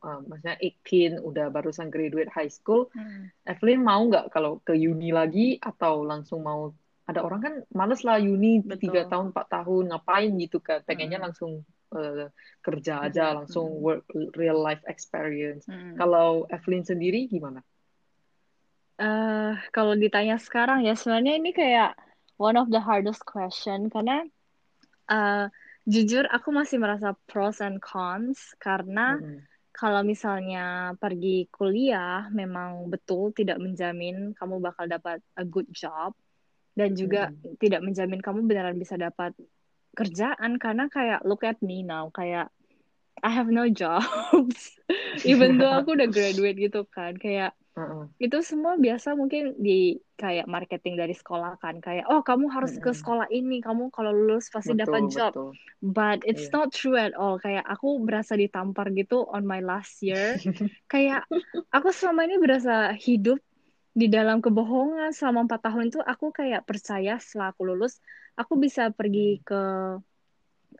uh, 0.03 0.19
maksudnya 0.27 0.59
18, 0.59 1.23
udah 1.23 1.47
barusan 1.49 1.87
graduate 1.87 2.29
high 2.29 2.51
school, 2.51 2.91
Hmm. 2.93 3.31
Evelyn 3.47 3.81
mau 3.81 4.03
nggak 4.03 4.29
kalau 4.29 4.59
ke 4.61 4.75
uni 4.75 5.09
lagi 5.15 5.57
atau 5.57 6.03
langsung 6.03 6.43
mau, 6.43 6.75
ada 7.07 7.23
orang 7.23 7.41
kan 7.41 7.53
males 7.71 8.03
lah 8.03 8.19
uni 8.19 8.61
3 8.63 8.75
betul 8.77 8.93
tahun, 9.07 9.25
4 9.31 9.47
tahun, 9.49 9.83
ngapain 9.91 10.31
gitu 10.39 10.59
kan, 10.59 10.83
pengennya 10.83 11.19
Mm-mm. 11.19 11.27
langsung 11.31 11.51
uh, 11.95 12.27
kerja 12.61 13.07
aja, 13.07 13.33
langsung 13.35 13.67
Mm-mm. 13.67 13.83
work 13.83 14.03
real 14.35 14.59
life 14.59 14.83
experience. 14.87 15.63
Mm-mm. 15.67 15.95
Kalau 15.95 16.45
Evelyn 16.51 16.83
sendiri 16.83 17.27
gimana? 17.27 17.63
Eh, 18.93 19.53
kalau 19.73 19.97
ditanya 19.97 20.37
sekarang 20.37 20.85
ya 20.85 20.93
sebenarnya 20.93 21.33
ini 21.41 21.49
kayak 21.49 21.97
one 22.37 22.53
of 22.55 22.69
the 22.69 22.77
hardest 22.77 23.25
question 23.25 23.89
karena 23.89 24.21
eh, 25.09 25.45
jujur 25.89 26.29
aku 26.29 26.53
masih 26.53 26.77
merasa 26.77 27.17
pros 27.25 27.57
and 27.59 27.81
cons 27.81 28.53
karena 28.61 29.17
Mm-mm. 29.17 29.41
Kalau 29.73 30.01
misalnya 30.05 30.93
pergi 31.01 31.49
kuliah 31.49 32.29
memang 32.31 32.87
betul 32.93 33.33
tidak 33.33 33.57
menjamin 33.57 34.31
kamu 34.37 34.55
bakal 34.61 34.85
dapat 34.87 35.19
a 35.37 35.43
good 35.45 35.67
job. 35.73 36.13
Dan 36.73 36.97
juga 36.97 37.29
Mm-mm. 37.29 37.53
tidak 37.61 37.81
menjamin 37.85 38.21
kamu 38.21 38.49
beneran 38.49 38.77
bisa 38.81 38.95
dapat 38.97 39.33
kerjaan. 39.97 40.57
Karena 40.61 40.89
kayak 40.89 41.25
look 41.27 41.43
at 41.45 41.59
me 41.65 41.83
now 41.85 42.09
kayak 42.13 42.49
I 43.23 43.31
have 43.33 43.49
no 43.49 43.69
jobs. 43.81 44.77
Even 45.31 45.57
though 45.59 45.73
aku 45.73 45.97
udah 45.97 46.09
graduate 46.13 46.57
gitu 46.59 46.85
kan. 46.89 47.17
Kayak 47.17 47.55
Uh-uh. 47.73 48.05
itu 48.21 48.37
semua 48.45 48.77
biasa 48.77 49.17
mungkin 49.17 49.57
di 49.57 49.97
kayak 50.13 50.45
marketing 50.45 50.93
dari 50.93 51.17
sekolah 51.17 51.57
kan 51.57 51.81
kayak 51.81 52.05
oh 52.05 52.21
kamu 52.21 52.45
harus 52.53 52.77
ke 52.77 52.93
Mm-mm. 52.93 52.99
sekolah 53.01 53.27
ini 53.33 53.65
kamu 53.65 53.89
kalau 53.89 54.13
lulus 54.13 54.53
pasti 54.53 54.77
dapat 54.77 55.09
Betul, 55.09 55.09
job 55.09 55.33
betul. 55.33 55.49
but 55.81 56.21
it's 56.23 56.47
Iya. 56.47 56.53
not 56.53 56.67
true 56.69 56.93
at 56.95 57.17
all 57.17 57.41
kayak 57.41 57.65
aku 57.65 57.97
berasa 58.05 58.37
ditampar 58.37 58.93
gitu 58.93 59.25
on 59.25 59.43
my 59.49 59.57
last 59.59 59.97
year 60.05 60.37
kayak 60.93 61.25
aku 61.73 61.89
selama 61.89 62.29
ini 62.29 62.37
berasa 62.37 62.93
hidup 62.93 63.41
di 63.93 64.05
dalam 64.09 64.37
kebohongan 64.41 65.09
selama 65.13 65.49
empat 65.49 65.61
tahun 65.69 65.89
itu 65.89 65.99
aku 66.01 66.29
kayak 66.29 66.65
percaya 66.69 67.17
setelah 67.17 67.53
aku 67.53 67.61
lulus 67.65 67.97
aku 68.37 68.53
bisa 68.61 68.93
pergi 68.93 69.41
Mm. 69.41 69.45
ke 69.45 69.61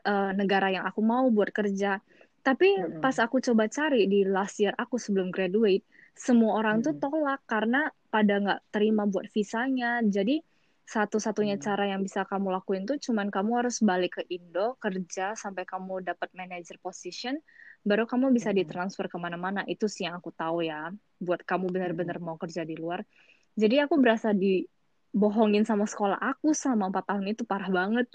uh, 0.06 0.30
negara 0.36 0.70
yang 0.72 0.84
aku 0.86 1.00
mau 1.02 1.26
buat 1.30 1.50
kerja 1.50 2.00
tapi 2.44 2.68
Mm-mm. 2.76 3.00
pas 3.00 3.16
aku 3.16 3.40
coba 3.40 3.66
cari 3.72 4.04
di 4.04 4.22
last 4.28 4.60
year 4.60 4.72
aku 4.76 5.00
sebelum 5.00 5.32
graduate 5.32 5.84
semua 6.14 6.58
orang 6.62 6.80
tuh 6.82 6.94
Mm-mm. 6.94 7.02
tolak 7.02 7.42
karena 7.46 7.90
pada 8.10 8.34
nggak 8.38 8.60
terima 8.70 9.04
buat 9.10 9.26
visanya 9.34 9.98
jadi 10.06 10.40
satu-satunya 10.84 11.56
Mm. 11.56 11.64
cara 11.64 11.84
yang 11.90 12.00
bisa 12.04 12.28
kamu 12.28 12.52
lakuin 12.54 12.84
tuh 12.84 13.00
cuman 13.00 13.32
kamu 13.32 13.64
harus 13.64 13.80
balik 13.80 14.20
ke 14.20 14.22
Indo 14.30 14.76
kerja 14.78 15.32
sampai 15.34 15.64
kamu 15.64 16.04
dapat 16.04 16.30
manager 16.36 16.76
position 16.78 17.40
baru 17.82 18.04
kamu 18.06 18.30
bisa 18.36 18.52
Mm-mm. 18.52 18.56
ditransfer 18.56 19.08
ke 19.08 19.16
mana-mana 19.18 19.64
itu 19.66 19.88
sih 19.88 20.06
yang 20.06 20.20
aku 20.20 20.30
tahu 20.32 20.64
ya 20.64 20.92
buat 21.20 21.40
kamu 21.42 21.72
benar-benar 21.72 22.16
Mm-mm. 22.16 22.24
mau 22.24 22.36
kerja 22.38 22.62
di 22.68 22.76
luar 22.76 23.02
jadi 23.56 23.88
aku 23.88 23.96
berasa 23.98 24.30
dibohongin 24.36 25.64
sama 25.66 25.88
sekolah 25.88 26.20
aku 26.20 26.52
selama 26.52 26.92
empat 26.92 27.04
tahun 27.10 27.26
itu 27.32 27.42
parah 27.48 27.70
banget 27.72 28.06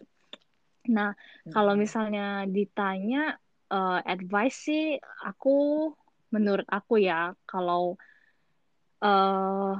nah 0.87 1.13
kalau 1.53 1.73
Mm-mm. 1.73 1.83
misalnya 1.83 2.45
ditanya 2.49 3.35
uh, 3.73 3.99
advice 4.05 4.57
sih 4.69 4.83
aku 5.25 5.89
menurut 6.29 6.65
aku 6.69 7.01
ya 7.01 7.33
kalau 7.49 7.97
uh, 9.01 9.73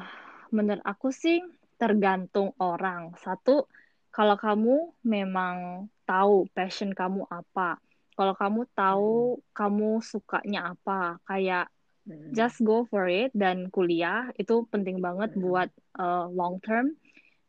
menurut 0.49 0.83
aku 0.85 1.13
sih 1.13 1.41
tergantung 1.79 2.51
orang 2.59 3.15
satu 3.21 3.69
kalau 4.09 4.35
kamu 4.35 4.91
memang 5.05 5.88
tahu 6.03 6.49
passion 6.51 6.91
kamu 6.91 7.23
apa 7.29 7.77
kalau 8.17 8.33
kamu 8.35 8.62
tahu 8.75 9.39
kamu 9.55 10.03
sukanya 10.03 10.75
apa 10.75 11.21
kayak 11.23 11.71
Mm-mm. 12.03 12.33
just 12.35 12.59
go 12.65 12.83
for 12.89 13.07
it 13.07 13.31
dan 13.38 13.69
kuliah 13.71 14.27
itu 14.35 14.65
penting 14.67 14.99
banget 14.99 15.31
Mm-mm. 15.38 15.45
buat 15.45 15.69
uh, 15.95 16.27
long 16.33 16.59
term 16.59 16.97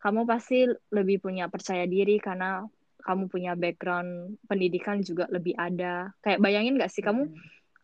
kamu 0.00 0.24
pasti 0.24 0.64
lebih 0.92 1.20
punya 1.20 1.48
percaya 1.52 1.84
diri 1.84 2.16
karena 2.16 2.64
kamu 3.00 3.32
punya 3.32 3.52
background 3.56 4.36
pendidikan 4.44 5.00
juga 5.00 5.26
lebih 5.32 5.56
ada 5.56 6.12
kayak 6.20 6.40
bayangin 6.40 6.76
gak 6.76 6.92
sih 6.92 7.00
kamu. 7.04 7.28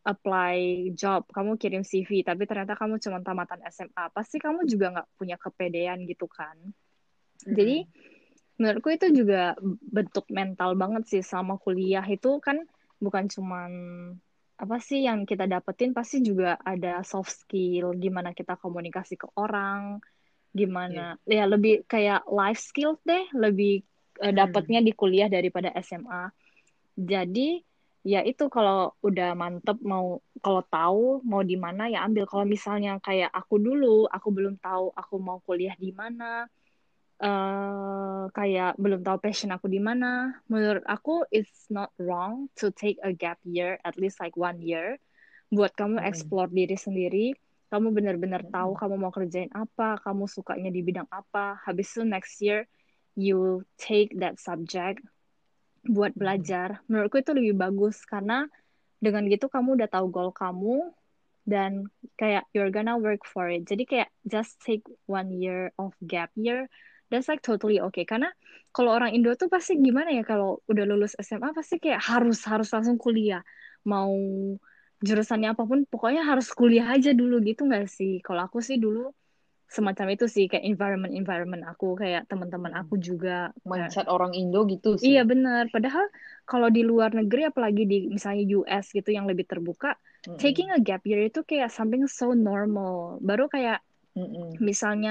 Apply 0.07 0.89
job 0.95 1.27
kamu 1.35 1.59
kirim 1.59 1.83
CV 1.83 2.23
tapi 2.23 2.47
ternyata 2.47 2.79
kamu 2.79 3.03
cuma 3.03 3.19
tamatan 3.27 3.59
SMA 3.67 4.15
pasti 4.15 4.39
kamu 4.39 4.63
juga 4.71 4.95
nggak 4.95 5.09
punya 5.19 5.37
kepedean 5.37 6.07
gitu 6.07 6.31
kan? 6.31 6.55
Jadi 7.43 7.83
menurutku 8.57 8.89
itu 8.89 9.13
juga 9.13 9.53
bentuk 9.85 10.31
mental 10.33 10.79
banget 10.79 11.05
sih 11.11 11.23
sama 11.27 11.61
kuliah 11.61 12.05
itu 12.09 12.41
kan 12.41 12.65
bukan 12.97 13.29
cuman 13.29 13.71
apa 14.57 14.77
sih 14.81 15.05
yang 15.05 15.29
kita 15.29 15.45
dapetin 15.45 15.93
pasti 15.93 16.25
juga 16.25 16.57
ada 16.65 17.05
soft 17.05 17.45
skill 17.45 17.93
gimana 17.93 18.33
kita 18.33 18.57
komunikasi 18.57 19.21
ke 19.21 19.29
orang 19.37 20.01
gimana 20.57 21.21
ya 21.29 21.45
lebih 21.45 21.85
kayak 21.85 22.25
life 22.33 22.57
skills 22.57 22.97
deh 23.05 23.29
lebih 23.37 23.85
uh, 24.25 24.33
dapatnya 24.33 24.81
di 24.81 24.97
kuliah 24.97 25.29
daripada 25.29 25.69
SMA 25.85 26.33
jadi 26.97 27.61
ya 28.07 28.21
itu 28.31 28.45
kalau 28.55 28.95
udah 29.03 29.35
mantep 29.35 29.77
mau 29.83 30.23
kalau 30.45 30.63
tahu 30.63 31.27
mau 31.27 31.43
di 31.51 31.59
mana 31.59 31.91
ya 31.91 32.07
ambil 32.07 32.25
kalau 32.31 32.47
misalnya 32.47 33.03
kayak 33.03 33.31
aku 33.35 33.59
dulu 33.59 34.07
aku 34.07 34.29
belum 34.37 34.55
tahu 34.63 34.95
aku 34.95 35.15
mau 35.19 35.39
kuliah 35.43 35.75
di 35.75 35.91
mana 35.91 36.47
eh 37.17 38.25
kayak 38.37 38.77
belum 38.77 39.01
tahu 39.07 39.19
passion 39.25 39.51
aku 39.57 39.67
di 39.73 39.81
mana 39.81 40.37
menurut 40.53 40.85
aku 40.85 41.25
it's 41.33 41.67
not 41.73 41.91
wrong 41.97 42.47
to 42.55 42.69
take 42.71 43.01
a 43.03 43.11
gap 43.11 43.41
year 43.43 43.81
at 43.89 43.97
least 43.97 44.21
like 44.23 44.37
one 44.37 44.61
year 44.61 45.01
buat 45.49 45.73
kamu 45.75 45.97
Mm-mm. 45.99 46.09
explore 46.11 46.51
diri 46.53 46.77
sendiri 46.77 47.27
kamu 47.73 47.91
benar-benar 47.97 48.47
tahu 48.53 48.71
Mm-mm. 48.71 48.81
kamu 48.81 48.95
mau 49.01 49.11
kerjain 49.11 49.51
apa 49.57 49.99
kamu 50.05 50.29
sukanya 50.31 50.71
di 50.71 50.81
bidang 50.85 51.09
apa 51.11 51.59
habis 51.65 51.91
itu 51.97 52.03
next 52.05 52.39
year 52.45 52.69
you 53.17 53.65
take 53.81 54.13
that 54.21 54.37
subject 54.39 55.01
buat 55.89 56.13
belajar. 56.15 56.83
Menurutku 56.91 57.23
itu 57.23 57.33
lebih 57.33 57.55
bagus 57.57 58.03
karena 58.05 58.47
dengan 58.99 59.29
gitu 59.31 59.47
kamu 59.47 59.79
udah 59.81 59.89
tahu 59.91 60.07
goal 60.09 60.31
kamu 60.35 60.91
dan 61.47 61.87
kayak 62.19 62.45
you're 62.51 62.73
gonna 62.75 62.99
work 62.99 63.23
for 63.25 63.47
it. 63.47 63.65
Jadi 63.65 63.87
kayak 63.87 64.11
just 64.27 64.59
take 64.63 64.83
one 65.07 65.31
year 65.31 65.71
of 65.79 65.95
gap 66.03 66.35
year 66.35 66.67
that's 67.11 67.31
like 67.31 67.43
totally 67.43 67.79
okay. 67.79 68.03
Karena 68.03 68.31
kalau 68.75 68.93
orang 68.93 69.15
Indo 69.15 69.33
tuh 69.39 69.47
pasti 69.47 69.79
gimana 69.79 70.11
ya 70.13 70.27
kalau 70.27 70.61
udah 70.67 70.85
lulus 70.85 71.15
SMA 71.23 71.55
pasti 71.55 71.79
kayak 71.79 72.03
harus 72.03 72.43
harus 72.45 72.69
langsung 72.75 72.99
kuliah. 72.99 73.43
Mau 73.87 74.13
jurusannya 75.01 75.55
apa 75.55 75.63
pun 75.63 75.87
pokoknya 75.87 76.27
harus 76.27 76.51
kuliah 76.51 76.91
aja 76.91 77.15
dulu 77.15 77.39
gitu 77.47 77.69
nggak 77.69 77.87
sih? 77.87 78.19
Kalau 78.27 78.49
aku 78.51 78.59
sih 78.59 78.77
dulu 78.81 79.15
semacam 79.75 80.07
itu 80.15 80.25
sih 80.35 80.45
kayak 80.51 80.65
environment 80.71 81.13
environment 81.21 81.63
aku 81.71 81.87
kayak 82.01 82.23
teman-teman 82.31 82.73
aku 82.81 82.95
juga 83.09 83.31
kayak 83.73 83.93
Mindset 83.93 84.07
orang 84.15 84.33
Indo 84.41 84.61
gitu 84.73 84.91
sih. 85.07 85.07
Iya 85.07 85.21
benar. 85.31 85.63
Padahal 85.75 86.05
kalau 86.49 86.69
di 86.77 86.81
luar 86.91 87.11
negeri 87.19 87.41
apalagi 87.51 87.83
di 87.91 87.97
misalnya 88.17 88.43
US 88.57 88.85
gitu 88.97 89.11
yang 89.17 89.27
lebih 89.31 89.45
terbuka, 89.51 89.87
taking 90.41 90.69
Mm-mm. 90.69 90.77
a 90.77 90.79
gap 90.87 91.03
year 91.09 91.21
itu 91.29 91.41
kayak 91.51 91.69
something 91.77 92.03
so 92.09 92.33
normal. 92.33 93.21
Baru 93.29 93.45
kayak 93.55 93.85
Mm-mm. 94.17 94.67
misalnya 94.69 95.11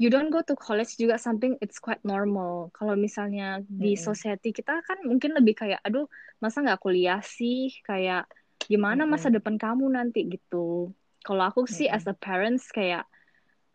you 0.00 0.08
don't 0.12 0.30
go 0.34 0.40
to 0.44 0.54
college 0.66 0.92
juga 1.00 1.16
something 1.16 1.56
it's 1.64 1.78
quite 1.80 2.02
normal. 2.04 2.68
Kalau 2.76 2.94
misalnya 3.06 3.64
di 3.82 3.96
Mm-mm. 3.96 4.08
society 4.08 4.52
kita 4.58 4.72
kan 4.88 4.98
mungkin 5.08 5.30
lebih 5.38 5.54
kayak 5.60 5.80
aduh 5.86 6.04
masa 6.42 6.56
nggak 6.64 6.80
kuliah 6.84 7.20
sih 7.24 7.72
kayak 7.88 8.28
gimana 8.70 9.02
masa 9.08 9.28
Mm-mm. 9.28 9.34
depan 9.34 9.56
kamu 9.56 9.84
nanti 9.96 10.18
gitu. 10.32 10.92
Kalau 11.24 11.42
aku 11.48 11.64
sih 11.70 11.86
as 11.88 12.04
Mm-mm. 12.04 12.12
a 12.12 12.14
parents 12.16 12.68
kayak 12.76 13.06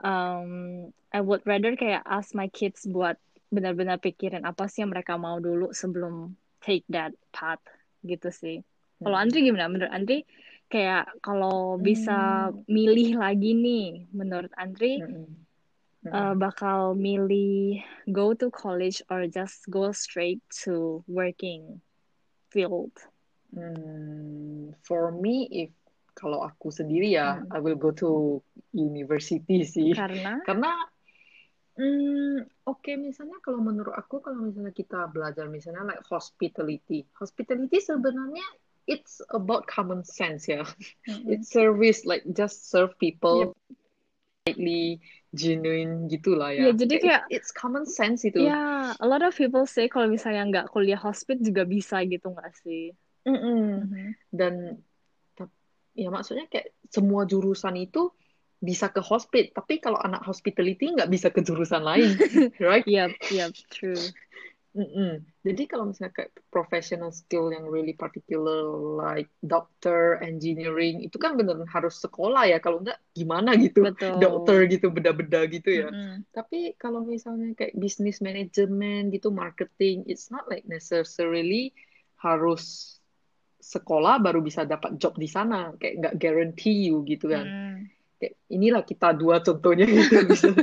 um, 0.04 0.92
I 1.14 1.20
would 1.22 1.42
rather 1.46 1.74
kayak 1.76 2.04
ask 2.06 2.36
my 2.36 2.48
kids 2.52 2.86
buat 2.86 3.18
benar-benar 3.48 4.04
pikirin 4.04 4.44
apa 4.44 4.68
sih 4.68 4.84
yang 4.84 4.92
mereka 4.92 5.16
mau 5.16 5.40
dulu 5.40 5.72
sebelum 5.72 6.36
take 6.60 6.84
that 6.92 7.16
path 7.32 7.64
gitu 8.04 8.28
sih. 8.30 8.60
Kalau 9.04 9.16
Mm-mm. 9.16 9.24
Andri 9.24 9.48
gimana? 9.48 9.72
Menurut 9.72 9.94
Andri 9.94 10.28
kayak 10.68 11.08
kalau 11.24 11.80
bisa 11.80 12.52
Mm. 12.52 12.68
milih 12.68 13.16
lagi 13.16 13.56
nih, 13.56 14.12
menurut 14.12 14.52
Andri 14.60 15.00
Mm-mm. 15.00 15.26
uh, 16.12 16.34
Mm-mm. 16.34 16.36
bakal 16.36 16.92
milih 16.98 17.80
go 18.12 18.36
to 18.36 18.52
college 18.52 19.00
or 19.08 19.28
just 19.32 19.64
go 19.72 19.92
straight 19.96 20.44
to 20.52 21.04
working 21.08 21.80
field? 22.52 22.92
Hmm, 23.56 24.76
for 24.84 25.12
me, 25.12 25.48
if 25.52 25.72
kalau 26.18 26.42
aku 26.42 26.74
sendiri 26.74 27.14
ya, 27.14 27.38
Hmm. 27.38 27.54
I 27.54 27.62
will 27.62 27.78
go 27.78 27.94
to 27.94 28.42
university 28.74 29.62
sih. 29.62 29.94
Karena 29.94 30.42
Karena, 30.50 30.74
hmm, 31.78 32.42
oke 32.66 32.92
misalnya 32.98 33.38
kalau 33.46 33.62
menurut 33.62 33.94
aku, 33.94 34.18
kalau 34.26 34.50
misalnya 34.50 34.74
kita 34.74 35.06
belajar 35.14 35.46
misalnya 35.46 35.86
like 35.86 36.02
hospitality, 36.10 37.06
hospitality 37.14 37.78
sebenarnya 37.78 38.46
it's 38.90 39.22
about 39.30 39.70
common 39.70 40.02
sense 40.02 40.50
ya. 40.50 40.66
Mm-mm. 41.06 41.30
It's 41.30 41.54
service 41.54 42.02
like 42.10 42.26
just 42.34 42.74
serve 42.74 42.98
Yep. 42.98 43.00
people 43.00 43.54
slightly 44.48 45.04
genuine 45.36 46.08
gitulah 46.08 46.56
Ya, 46.56 46.72
ya. 46.72 46.74
jadi 46.74 46.96
Kayak 46.98 47.04
kayak 47.04 47.24
it's, 47.36 47.52
common 47.52 47.84
sense 47.84 48.24
itu. 48.24 48.48
ya 48.48 48.96
a 48.96 49.06
lot 49.06 49.20
of 49.20 49.36
people 49.36 49.68
say 49.68 49.92
kalau 49.92 50.08
misalnya 50.08 50.48
nggak 50.48 50.68
kuliah 50.72 50.96
hospit 50.98 51.44
juga 51.44 51.68
bisa 51.68 52.00
gitu 52.08 52.32
nggak 52.32 52.56
sih? 52.64 52.96
Mm-mm. 53.28 53.84
Mhm. 53.84 54.06
Dan 54.32 54.54
tap- 54.72 54.87
ya 55.98 56.14
maksudnya 56.14 56.46
kayak 56.46 56.78
semua 56.94 57.26
jurusan 57.26 57.74
itu 57.82 58.14
bisa 58.58 58.90
ke 58.90 59.02
hospit, 59.06 59.54
tapi 59.54 59.78
kalau 59.78 60.02
anak 60.02 60.26
hospitality 60.26 60.90
nggak 60.90 61.10
bisa 61.14 61.30
ke 61.30 61.46
jurusan 61.46 61.82
lain, 61.86 62.18
right? 62.62 62.86
Yep, 62.86 63.14
yep, 63.30 63.54
true. 63.70 64.02
Mm-mm. 64.78 65.26
Jadi 65.42 65.64
kalau 65.66 65.90
misalnya 65.90 66.14
kayak 66.14 66.38
professional 66.54 67.10
skill 67.10 67.50
yang 67.50 67.66
really 67.66 67.98
particular 67.98 68.62
like 68.98 69.30
doctor, 69.42 70.22
engineering, 70.22 71.02
itu 71.02 71.18
kan 71.18 71.34
beneran 71.34 71.66
harus 71.66 71.98
sekolah 71.98 72.46
ya, 72.46 72.62
kalau 72.62 72.86
nggak 72.86 72.98
gimana 73.18 73.58
gitu, 73.58 73.90
dokter 74.22 74.70
Betul. 74.70 74.74
gitu, 74.74 74.88
beda-beda 74.94 75.50
gitu 75.50 75.70
ya. 75.70 75.90
Mm-mm. 75.90 76.26
Tapi 76.30 76.78
kalau 76.78 77.06
misalnya 77.06 77.58
kayak 77.58 77.74
business 77.78 78.22
management 78.22 79.14
gitu, 79.14 79.34
marketing, 79.34 80.06
it's 80.06 80.30
not 80.30 80.46
like 80.46 80.66
necessarily 80.70 81.74
harus 82.22 82.97
sekolah 83.68 84.24
baru 84.24 84.40
bisa 84.40 84.64
dapat 84.64 84.96
job 84.96 85.20
di 85.20 85.28
sana 85.28 85.76
kayak 85.76 85.94
nggak 86.00 86.14
guarantee 86.16 86.88
you 86.88 87.04
gitu 87.04 87.28
kan 87.28 87.44
Hmm. 87.44 87.78
kayak 88.18 88.34
inilah 88.48 88.82
kita 88.82 89.12
dua 89.14 89.44
contohnya 89.44 89.84
gitu. 89.94 90.56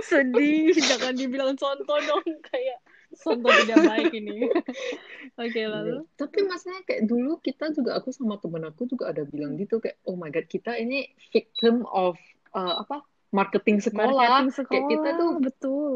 Sedih, 0.00 0.70
jangan 0.78 1.16
dibilang 1.16 1.58
contoh 1.58 1.98
dong 1.98 2.26
kayak 2.44 2.78
contoh 3.18 3.50
tidak 3.64 3.82
baik 3.82 4.12
ini. 4.14 4.46
Oke, 5.42 5.62
lalu. 5.66 6.06
tapi 6.14 6.38
maksudnya 6.46 6.80
kayak 6.86 7.02
dulu 7.10 7.42
kita 7.42 7.74
juga 7.74 7.98
aku 7.98 8.14
sama 8.14 8.38
temen 8.38 8.62
aku 8.62 8.86
juga 8.86 9.10
ada 9.10 9.26
bilang 9.26 9.58
gitu 9.58 9.82
kayak 9.82 9.98
oh 10.06 10.14
my 10.14 10.30
god 10.30 10.46
kita 10.46 10.78
ini 10.78 11.10
victim 11.32 11.82
of 11.90 12.14
uh, 12.54 12.84
apa 12.84 13.02
marketing 13.34 13.82
sekolah 13.82 14.14
Marketing 14.14 14.48
sekolah, 14.54 14.70
kayak 14.70 14.84
kita 14.88 15.08
tuh 15.18 15.30
betul. 15.42 15.92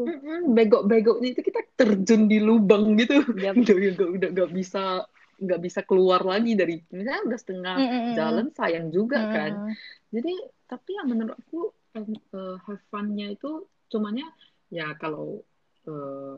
begok-begoknya 0.51 1.27
itu 1.31 1.41
kita 1.41 1.61
terjun 1.73 2.27
di 2.27 2.37
lubang 2.37 2.99
gitu 2.99 3.23
Yap. 3.39 3.55
udah 3.63 3.75
udah 3.95 4.07
udah 4.19 4.29
nggak 4.35 4.51
bisa 4.51 5.07
nggak 5.41 5.61
bisa 5.61 5.81
keluar 5.81 6.21
lagi 6.21 6.53
dari 6.53 6.77
misalnya 6.93 7.25
udah 7.25 7.39
setengah 7.41 7.75
Mm-mm. 7.81 8.13
jalan 8.13 8.47
sayang 8.53 8.87
juga 8.93 9.19
kan 9.33 9.51
Mm. 9.57 9.73
jadi 10.13 10.33
tapi 10.69 10.89
yang 10.95 11.07
menurut 11.09 11.35
aku 11.35 11.73
uh, 11.97 12.55
have 12.63 12.83
fun-nya 12.93 13.33
itu 13.33 13.65
cumanya 13.89 14.29
ya 14.71 14.93
kalau 14.95 15.41
uh, 15.89 16.37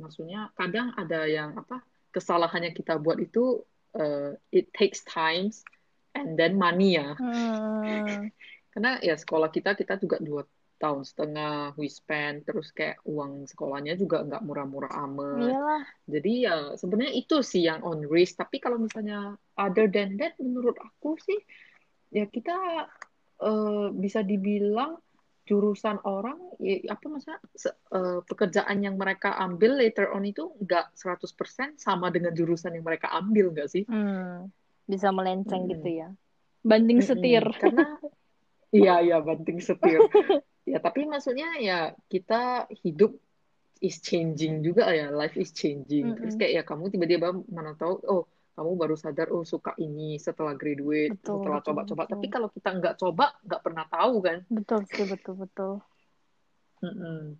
maksudnya 0.00 0.50
kadang 0.56 0.90
ada 0.96 1.28
yang 1.28 1.54
apa 1.54 1.84
kesalahannya 2.10 2.74
kita 2.74 2.98
buat 2.98 3.20
itu 3.20 3.62
uh, 3.94 4.32
it 4.50 4.72
takes 4.74 5.04
times 5.06 5.62
and 6.16 6.34
then 6.40 6.58
money 6.58 6.96
ya 6.98 7.14
Hmm. 7.20 8.32
karena 8.72 8.98
ya 9.02 9.14
sekolah 9.18 9.50
kita 9.50 9.74
kita 9.74 9.98
juga 9.98 10.18
dua 10.18 10.42
tahun 10.78 11.02
setengah 11.02 11.74
we 11.74 11.90
spend 11.90 12.46
terus 12.46 12.70
kayak 12.70 13.02
uang 13.04 13.50
sekolahnya 13.50 13.98
juga 13.98 14.22
nggak 14.22 14.42
murah-murah 14.46 14.92
amat 15.10 15.50
Iyalah. 15.52 15.82
jadi 16.06 16.32
ya 16.46 16.56
sebenarnya 16.78 17.14
itu 17.18 17.36
sih 17.42 17.66
yang 17.66 17.82
on 17.82 18.06
risk 18.06 18.38
tapi 18.38 18.62
kalau 18.62 18.78
misalnya 18.78 19.34
other 19.58 19.90
than 19.90 20.14
that 20.16 20.38
menurut 20.38 20.78
aku 20.78 21.18
sih 21.18 21.38
ya 22.14 22.24
kita 22.30 22.54
eh, 23.42 23.86
bisa 23.92 24.22
dibilang 24.22 24.96
jurusan 25.48 25.96
orang 26.04 26.36
ya, 26.60 26.92
apa 26.92 27.04
maksudnya 27.08 27.40
eh, 27.96 28.20
pekerjaan 28.20 28.78
yang 28.84 29.00
mereka 29.00 29.32
ambil 29.40 29.80
later 29.80 30.12
on 30.12 30.28
itu 30.28 30.52
nggak 30.60 30.92
100% 30.92 31.80
sama 31.80 32.12
dengan 32.12 32.36
jurusan 32.36 32.76
yang 32.76 32.84
mereka 32.84 33.08
ambil 33.16 33.56
nggak 33.56 33.68
sih? 33.72 33.88
Hmm. 33.88 34.52
Bisa 34.84 35.08
melenceng 35.08 35.64
Mm-mm. 35.64 35.72
gitu 35.72 35.88
ya. 35.88 36.08
Banting 36.60 37.00
Mm-mm. 37.00 37.08
setir. 37.08 37.44
Karena 37.56 37.96
iya 38.76 39.00
iya 39.00 39.16
banting 39.24 39.58
setir. 39.64 40.04
Ya 40.68 40.78
tapi 40.84 41.08
maksudnya 41.08 41.48
ya 41.58 41.78
kita 42.12 42.68
hidup 42.84 43.16
is 43.80 44.02
changing 44.02 44.60
juga 44.66 44.90
ya, 44.90 45.08
life 45.08 45.38
is 45.38 45.54
changing. 45.54 46.12
Terus 46.18 46.34
Mm-mm. 46.34 46.40
kayak 46.40 46.52
ya 46.58 46.62
kamu 46.66 46.84
tiba-tiba 46.92 47.28
mana 47.48 47.72
tahu 47.78 47.94
oh 48.04 48.22
kamu 48.58 48.70
baru 48.74 48.96
sadar 48.98 49.30
oh 49.30 49.46
suka 49.46 49.72
ini 49.78 50.18
setelah 50.18 50.58
graduate, 50.58 51.14
Betul, 51.14 51.38
setelah 51.38 51.60
coba-coba. 51.62 52.02
Tapi 52.10 52.26
kalau 52.26 52.48
kita 52.50 52.68
nggak 52.74 52.94
coba 52.98 53.38
nggak 53.46 53.62
pernah 53.62 53.84
tahu 53.86 54.14
kan. 54.18 54.38
Betul 54.50 54.80
sih, 54.90 55.04
betul, 55.06 55.34
betul. 55.38 55.72
Mm-mm. 56.82 57.38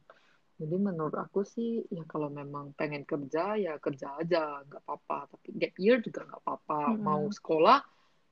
Jadi 0.59 0.77
menurut 0.79 1.15
aku 1.15 1.47
sih 1.47 1.87
ya 1.91 2.03
kalau 2.07 2.31
memang 2.31 2.75
pengen 2.75 3.07
kerja 3.07 3.55
ya 3.59 3.79
kerja 3.79 4.19
aja 4.19 4.63
nggak 4.67 4.83
apa-apa. 4.87 5.31
Tapi 5.35 5.49
gap 5.59 5.75
year 5.79 5.99
juga 6.03 6.27
nggak 6.27 6.41
apa-apa. 6.43 6.81
Mm-mm. 6.95 7.03
Mau 7.03 7.23
sekolah 7.31 7.79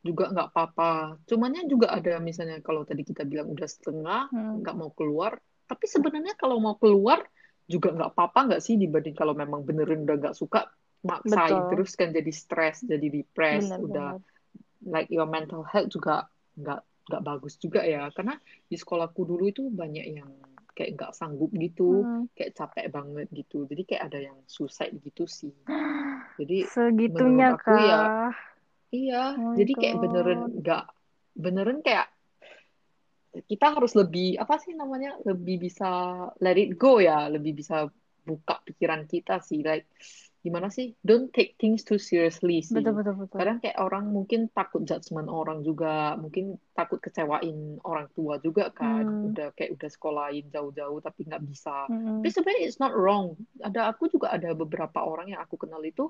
juga 0.06 0.30
nggak 0.30 0.48
apa-apa. 0.54 1.18
Cumannya 1.26 1.66
juga 1.66 1.90
ada 1.90 2.22
misalnya 2.22 2.62
kalau 2.62 2.86
tadi 2.86 3.02
kita 3.02 3.26
bilang 3.26 3.50
udah 3.50 3.66
setengah 3.66 4.30
Hmm. 4.30 4.62
nggak 4.62 4.74
mau 4.78 4.94
keluar. 4.94 5.34
Tapi 5.66 5.84
sebenarnya 5.90 6.38
kalau 6.38 6.62
mau 6.62 6.78
keluar 6.78 7.26
juga 7.66 7.90
nggak 7.90 8.14
apa-apa 8.14 8.38
nggak 8.54 8.62
sih 8.62 8.78
dibanding 8.78 9.18
kalau 9.18 9.34
memang 9.34 9.66
beneran 9.66 10.06
udah 10.06 10.16
nggak 10.22 10.36
suka 10.38 10.70
maksain 11.02 11.66
Betul. 11.66 11.70
terus 11.74 11.92
kan 11.98 12.14
jadi 12.14 12.30
stres 12.30 12.86
jadi 12.86 13.06
depres 13.10 13.74
udah 13.74 14.14
like 14.86 15.10
your 15.10 15.26
mental 15.26 15.66
health 15.66 15.90
juga 15.90 16.30
nggak 16.54 16.80
nggak 17.10 17.22
bagus 17.26 17.58
juga 17.58 17.82
ya 17.82 18.06
karena 18.14 18.38
di 18.70 18.78
sekolahku 18.78 19.26
dulu 19.26 19.50
itu 19.50 19.66
banyak 19.66 20.06
yang 20.14 20.30
kayak 20.78 20.94
nggak 20.94 21.10
sanggup 21.14 21.50
gitu 21.58 22.06
Hmm. 22.06 22.30
kayak 22.38 22.54
capek 22.54 22.86
banget 22.94 23.26
gitu 23.34 23.66
jadi 23.66 23.82
kayak 23.82 24.02
ada 24.14 24.18
yang 24.30 24.38
suicide 24.46 24.94
gitu 25.02 25.26
sih 25.26 25.50
jadi 26.38 26.70
Segitunya 26.70 27.50
menurut 27.50 27.66
aku 27.66 27.74
ya 27.82 27.98
kah? 27.98 28.34
Iya 28.96 29.36
Oh 29.36 29.52
jadi 29.52 29.72
kayak 29.76 29.96
beneran 30.00 30.40
nggak 30.60 30.84
beneran 31.36 31.78
kayak 31.84 32.08
kita 33.44 33.66
harus 33.76 33.92
lebih 33.92 34.40
apa 34.40 34.56
sih 34.56 34.72
namanya 34.72 35.12
lebih 35.28 35.60
bisa 35.60 35.88
let 36.40 36.56
it 36.56 36.80
go 36.80 36.96
ya 36.96 37.28
lebih 37.28 37.52
bisa 37.52 37.84
buka 38.24 38.64
pikiran 38.64 39.04
kita 39.04 39.44
sih 39.44 39.60
like 39.60 39.84
gimana 40.40 40.70
sih 40.70 40.94
don't 41.02 41.34
take 41.34 41.58
things 41.58 41.82
too 41.82 41.98
seriously 41.98 42.62
sih 42.62 42.78
Betul, 42.78 43.02
betul, 43.02 43.14
betul. 43.18 43.36
kadang 43.36 43.58
kayak 43.58 43.76
orang 43.82 44.08
mungkin 44.08 44.46
takut 44.54 44.86
judgement 44.86 45.26
orang 45.26 45.60
juga 45.60 46.14
mungkin 46.16 46.54
takut 46.72 47.02
kecewain 47.02 47.82
orang 47.82 48.06
tua 48.14 48.38
juga 48.40 48.70
kan 48.70 49.04
Hmm. 49.04 49.26
udah 49.34 49.50
kayak 49.52 49.74
udah 49.74 49.88
sekolahin 49.90 50.46
jauh-jauh 50.48 51.02
tapi 51.02 51.26
nggak 51.26 51.42
bisa 51.44 51.90
Mm-mm. 51.90 52.22
tapi 52.22 52.28
sebenarnya 52.30 52.62
it's 52.62 52.78
not 52.78 52.94
wrong 52.94 53.34
ada 53.58 53.90
aku 53.90 54.06
juga 54.06 54.32
ada 54.32 54.54
beberapa 54.54 55.02
orang 55.02 55.34
yang 55.34 55.42
aku 55.42 55.58
kenal 55.58 55.82
itu 55.82 56.08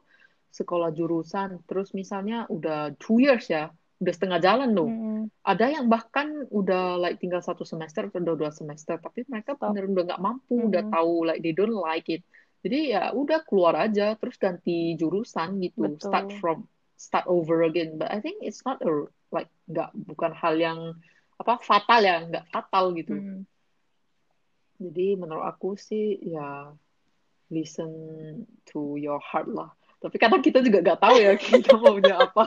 sekolah 0.50 0.90
jurusan 0.94 1.60
terus 1.68 1.92
misalnya 1.92 2.48
udah 2.48 2.94
two 2.96 3.20
years 3.20 3.46
ya 3.50 3.70
udah 3.96 4.12
setengah 4.12 4.40
jalan 4.44 4.70
loh 4.76 4.88
Mm-mm. 4.92 5.20
ada 5.40 5.72
yang 5.72 5.88
bahkan 5.88 6.44
udah 6.52 7.00
like 7.00 7.16
tinggal 7.16 7.40
satu 7.40 7.64
semester 7.64 8.12
atau 8.12 8.36
dua, 8.36 8.52
semester 8.52 9.00
tapi 9.00 9.24
mereka 9.24 9.56
bener 9.56 9.88
udah 9.88 10.04
nggak 10.12 10.22
mampu 10.22 10.68
udah 10.68 10.84
Mm-mm. 10.84 10.94
tahu 10.94 11.12
like 11.24 11.40
they 11.40 11.56
don't 11.56 11.72
like 11.72 12.04
it 12.12 12.20
jadi 12.60 12.78
ya 12.92 13.02
udah 13.16 13.40
keluar 13.48 13.78
aja 13.78 14.18
terus 14.20 14.36
ganti 14.36 14.98
jurusan 15.00 15.62
gitu 15.64 15.96
Betul. 15.96 16.02
start 16.02 16.28
from 16.40 16.58
start 16.96 17.24
over 17.28 17.64
again 17.64 17.96
but 18.00 18.08
I 18.08 18.20
think 18.20 18.40
it's 18.44 18.64
not 18.64 18.80
a 18.84 19.08
like 19.32 19.48
nggak 19.68 19.92
bukan 19.96 20.32
hal 20.32 20.56
yang 20.56 20.96
apa 21.36 21.60
fatal 21.60 22.00
ya 22.00 22.24
nggak 22.24 22.48
fatal 22.48 22.96
gitu 22.96 23.16
Mm. 23.16 23.44
jadi 24.80 25.16
menurut 25.16 25.44
aku 25.44 25.76
sih 25.76 26.20
ya 26.20 26.72
listen 27.52 27.92
to 28.68 28.96
your 28.96 29.20
heart 29.20 29.48
lah 29.48 29.75
tapi 29.96 30.16
kadang 30.20 30.40
kita 30.44 30.58
juga 30.60 30.78
nggak 30.84 31.00
tahu 31.00 31.16
ya 31.18 31.32
kita 31.40 31.72
maunya 31.80 32.14
apa 32.20 32.42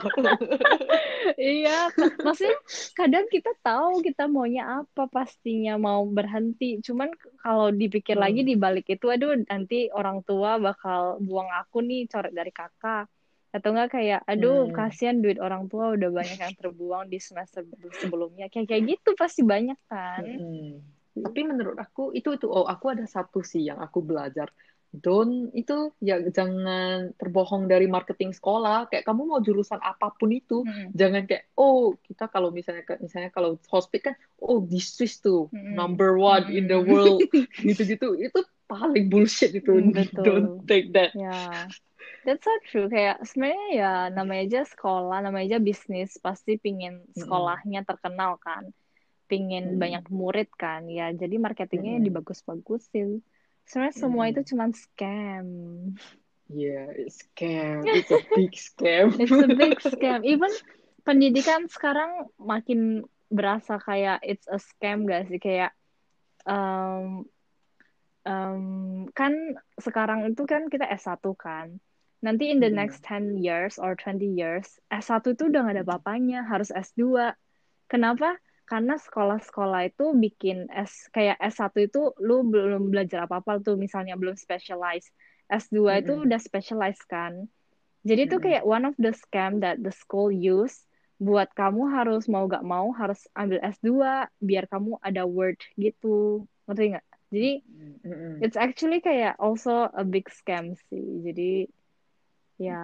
Iya, 1.40 1.88
maksudnya 2.20 2.56
kadang 2.96 3.24
kita 3.28 3.52
tahu 3.64 4.00
kita 4.04 4.28
maunya 4.28 4.84
apa 4.84 5.08
pastinya 5.08 5.76
mau 5.76 6.04
berhenti. 6.04 6.80
Cuman 6.84 7.08
kalau 7.40 7.72
dipikir 7.72 8.16
lagi 8.16 8.44
Hmm. 8.44 8.50
di 8.50 8.54
balik 8.56 8.86
itu, 8.88 9.06
aduh 9.08 9.36
nanti 9.48 9.88
orang 9.92 10.20
tua 10.24 10.60
bakal 10.60 11.20
buang 11.20 11.48
aku 11.48 11.80
nih 11.84 12.08
coret 12.08 12.32
dari 12.32 12.52
kakak. 12.52 13.08
Atau 13.50 13.74
enggak 13.74 13.98
kayak, 13.98 14.20
aduh 14.30 14.68
Hmm. 14.68 14.74
kasihan 14.74 15.16
duit 15.18 15.40
orang 15.42 15.66
tua 15.66 15.96
udah 15.96 16.08
banyak 16.12 16.38
yang 16.38 16.54
terbuang 16.56 17.10
di 17.10 17.18
semester 17.18 17.66
sebelumnya. 17.98 18.46
Kayak 18.52 18.66
kayak 18.70 18.82
gitu 18.96 19.10
pasti 19.18 19.42
banyak 19.42 19.78
kan. 19.90 20.22
Mm-mm. 20.22 20.80
Tapi 21.10 21.40
menurut 21.42 21.74
aku 21.76 22.14
itu 22.14 22.38
itu 22.38 22.46
oh 22.46 22.64
aku 22.64 22.94
ada 22.94 23.04
satu 23.04 23.42
sih 23.42 23.66
yang 23.66 23.82
aku 23.82 23.98
belajar. 24.00 24.48
Don't 24.90 25.54
itu 25.54 25.94
ya 26.02 26.18
jangan 26.34 27.14
terbohong 27.14 27.70
dari 27.70 27.86
marketing 27.86 28.34
sekolah. 28.34 28.90
Kayak 28.90 29.06
kamu 29.06 29.22
mau 29.30 29.38
jurusan 29.38 29.78
apa 29.78 30.10
pun 30.18 30.30
itu, 30.34 30.66
Mm-mm. 30.66 30.94
jangan 30.98 31.22
kayak 31.30 31.46
oh 31.54 31.94
kita 32.02 32.26
kalau 32.26 32.50
misalnya 32.50 32.82
misalnya 32.98 33.30
kalau 33.30 33.54
hospit 33.70 34.00
kan 34.10 34.14
oh 34.42 34.58
this 34.66 34.98
is 34.98 35.22
tuh 35.22 35.46
Mm-mm. 35.54 35.78
number 35.78 36.18
one 36.18 36.50
in 36.50 36.66
the 36.66 36.74
Mm-mm. 36.76 36.90
world 36.90 37.30
gitu-gitu 37.66 38.18
itu 38.18 38.38
paling 38.66 39.06
bullshit 39.06 39.54
itu. 39.54 39.70
Mm, 39.70 39.92
betul. 39.94 40.26
Don't 40.26 40.50
take 40.70 40.90
that. 40.98 41.14
Ya, 41.14 41.30
that's 42.26 42.44
so 42.46 42.52
true. 42.68 42.86
Kayak 42.94 43.16
sebenarnya 43.28 43.66
ya 43.80 43.88
namanya 44.16 44.42
aja 44.46 44.60
sekolah, 44.72 45.16
namanya 45.24 45.46
aja 45.56 45.60
bisnis, 45.68 46.10
pasti 46.26 46.50
pingin 46.64 46.94
sekolahnya 47.20 47.80
terkenal 47.88 48.32
kan, 48.46 48.64
pingin 49.30 49.64
Mm. 49.64 49.80
banyak 49.82 50.04
murid 50.20 50.48
kan. 50.62 50.80
Ya, 50.98 51.02
jadi 51.22 51.36
marketingnya 51.46 51.92
Mm-mm. 51.92 52.06
dibagus-bagusin. 52.06 53.08
Sebenarnya 53.70 53.94
semua 53.94 54.24
itu 54.26 54.42
cuma 54.50 54.66
scam. 54.74 55.46
Yeah, 56.50 56.90
it's 56.90 57.22
scam. 57.22 57.94
It's 57.94 58.10
a 58.10 58.18
big 58.34 58.58
scam. 58.58 59.14
It's 59.22 59.38
a 59.38 59.46
big 59.46 59.78
scam. 59.78 60.26
Even 60.26 60.50
pendidikan 61.06 61.70
sekarang 61.70 62.26
makin 62.42 63.06
berasa 63.30 63.78
kayak 63.78 64.18
it's 64.26 64.50
a 64.50 64.58
scam 64.58 65.06
gak 65.06 65.30
sih? 65.30 65.38
Kayak 65.38 65.70
um, 66.42 67.30
um, 68.26 69.06
kan 69.14 69.54
sekarang 69.78 70.26
itu 70.34 70.42
kan 70.50 70.66
kita 70.66 70.90
S1 70.90 71.22
kan. 71.38 71.78
Nanti 72.26 72.50
in 72.50 72.58
the 72.58 72.66
Mm-mm. 72.66 72.74
next 72.74 73.06
10 73.06 73.38
years 73.38 73.78
or 73.78 73.94
20 73.94 74.34
years, 74.34 74.82
S1 74.90 75.22
itu 75.30 75.46
udah 75.46 75.62
gak 75.70 75.78
ada 75.78 75.86
bapaknya, 75.86 76.42
harus 76.42 76.74
S2. 76.74 77.38
Kenapa? 77.86 78.34
Karena 78.70 78.94
sekolah-sekolah 79.06 79.80
itu 79.90 80.04
bikin 80.24 80.58
S 80.70 80.92
kayak 81.14 81.36
S1 81.42 81.74
itu 81.86 81.98
lu 82.26 82.34
belum 82.52 82.82
belajar 82.92 83.18
apa-apa 83.26 83.52
tuh 83.66 83.74
misalnya 83.84 84.14
belum 84.20 84.36
specialize. 84.46 85.06
S2 85.50 85.98
itu 86.00 86.12
Mm-mm. 86.12 86.22
udah 86.26 86.38
specialize 86.48 87.02
kan. 87.12 87.34
Jadi 88.08 88.20
itu 88.28 88.36
Mm-mm. 88.36 88.42
kayak 88.44 88.62
one 88.74 88.84
of 88.88 88.94
the 89.04 89.12
scam 89.22 89.60
that 89.64 89.76
the 89.84 89.92
school 89.92 90.30
use 90.32 90.76
buat 91.20 91.48
kamu 91.58 91.82
harus 91.96 92.22
mau 92.32 92.44
gak 92.48 92.64
mau 92.64 92.88
harus 93.00 93.20
ambil 93.36 93.60
S2 93.60 94.28
biar 94.40 94.64
kamu 94.72 94.96
ada 95.08 95.22
word 95.28 95.58
gitu. 95.76 96.44
Ngerti 96.66 96.84
nggak? 96.96 97.06
Jadi 97.34 97.50
Mm-mm. 98.04 98.44
it's 98.44 98.56
actually 98.56 99.00
kayak 99.04 99.36
also 99.38 99.88
a 99.92 100.04
big 100.04 100.26
scam 100.32 100.74
sih. 100.88 101.04
Jadi 101.26 101.68
ya 102.66 102.80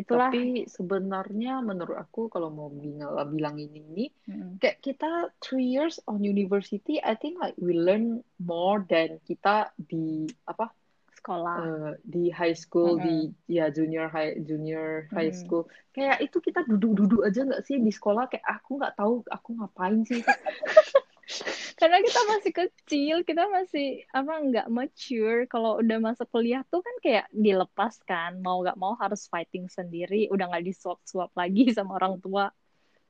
itulah 0.00 0.30
Tapi 0.30 0.68
sebenarnya 0.76 1.50
menurut 1.68 1.96
aku 2.04 2.20
kalau 2.34 2.48
mau 2.58 2.68
bilang, 2.70 3.12
bilang 3.34 3.56
ini 3.58 3.80
ini 3.90 4.04
Mm-mm. 4.28 4.60
kayak 4.60 4.78
kita 4.86 5.10
three 5.44 5.66
years 5.74 5.98
on 6.06 6.22
university, 6.22 7.00
I 7.02 7.14
think 7.18 7.34
like 7.42 7.56
we 7.58 7.72
learn 7.74 8.22
more 8.38 8.78
than 8.86 9.18
kita 9.28 9.72
di 9.90 10.30
apa 10.46 10.70
sekolah 11.18 11.58
eh, 11.58 11.92
di 12.04 12.30
high 12.32 12.56
school 12.56 12.96
Mm-mm. 12.96 13.00
di 13.04 13.28
ya 13.50 13.68
junior 13.76 14.08
high 14.08 14.38
junior 14.48 15.08
high 15.16 15.32
Mm. 15.32 15.34
school 15.34 15.68
kayak 15.92 16.18
itu 16.24 16.38
kita 16.40 16.64
duduk-duduk 16.70 17.20
aja 17.28 17.40
nggak 17.44 17.62
sih 17.68 17.76
di 17.80 17.92
sekolah 17.92 18.24
kayak 18.30 18.46
aku 18.46 18.70
nggak 18.80 18.94
tahu 18.96 19.14
aku 19.28 19.48
ngapain 19.58 20.00
sih 20.08 20.22
karena 21.80 21.98
kita 22.04 22.20
masih 22.28 22.52
kecil 22.52 23.16
kita 23.26 23.44
masih 23.48 24.04
apa 24.12 24.32
nggak 24.42 24.66
mature. 24.68 25.48
Kalau 25.48 25.80
udah 25.80 25.98
masuk 25.98 26.28
kuliah 26.30 26.62
tuh 26.68 26.84
kan 26.84 26.96
kayak 27.00 27.26
dilepas 27.32 27.98
kan. 28.04 28.38
Mau 28.40 28.62
nggak 28.62 28.78
mau 28.78 28.94
harus 28.98 29.26
fighting 29.28 29.66
sendiri. 29.68 30.28
Udah 30.30 30.52
nggak 30.52 30.64
disuap-suap 30.66 31.32
lagi 31.34 31.70
sama 31.76 31.98
orang 31.98 32.20
tua 32.20 32.50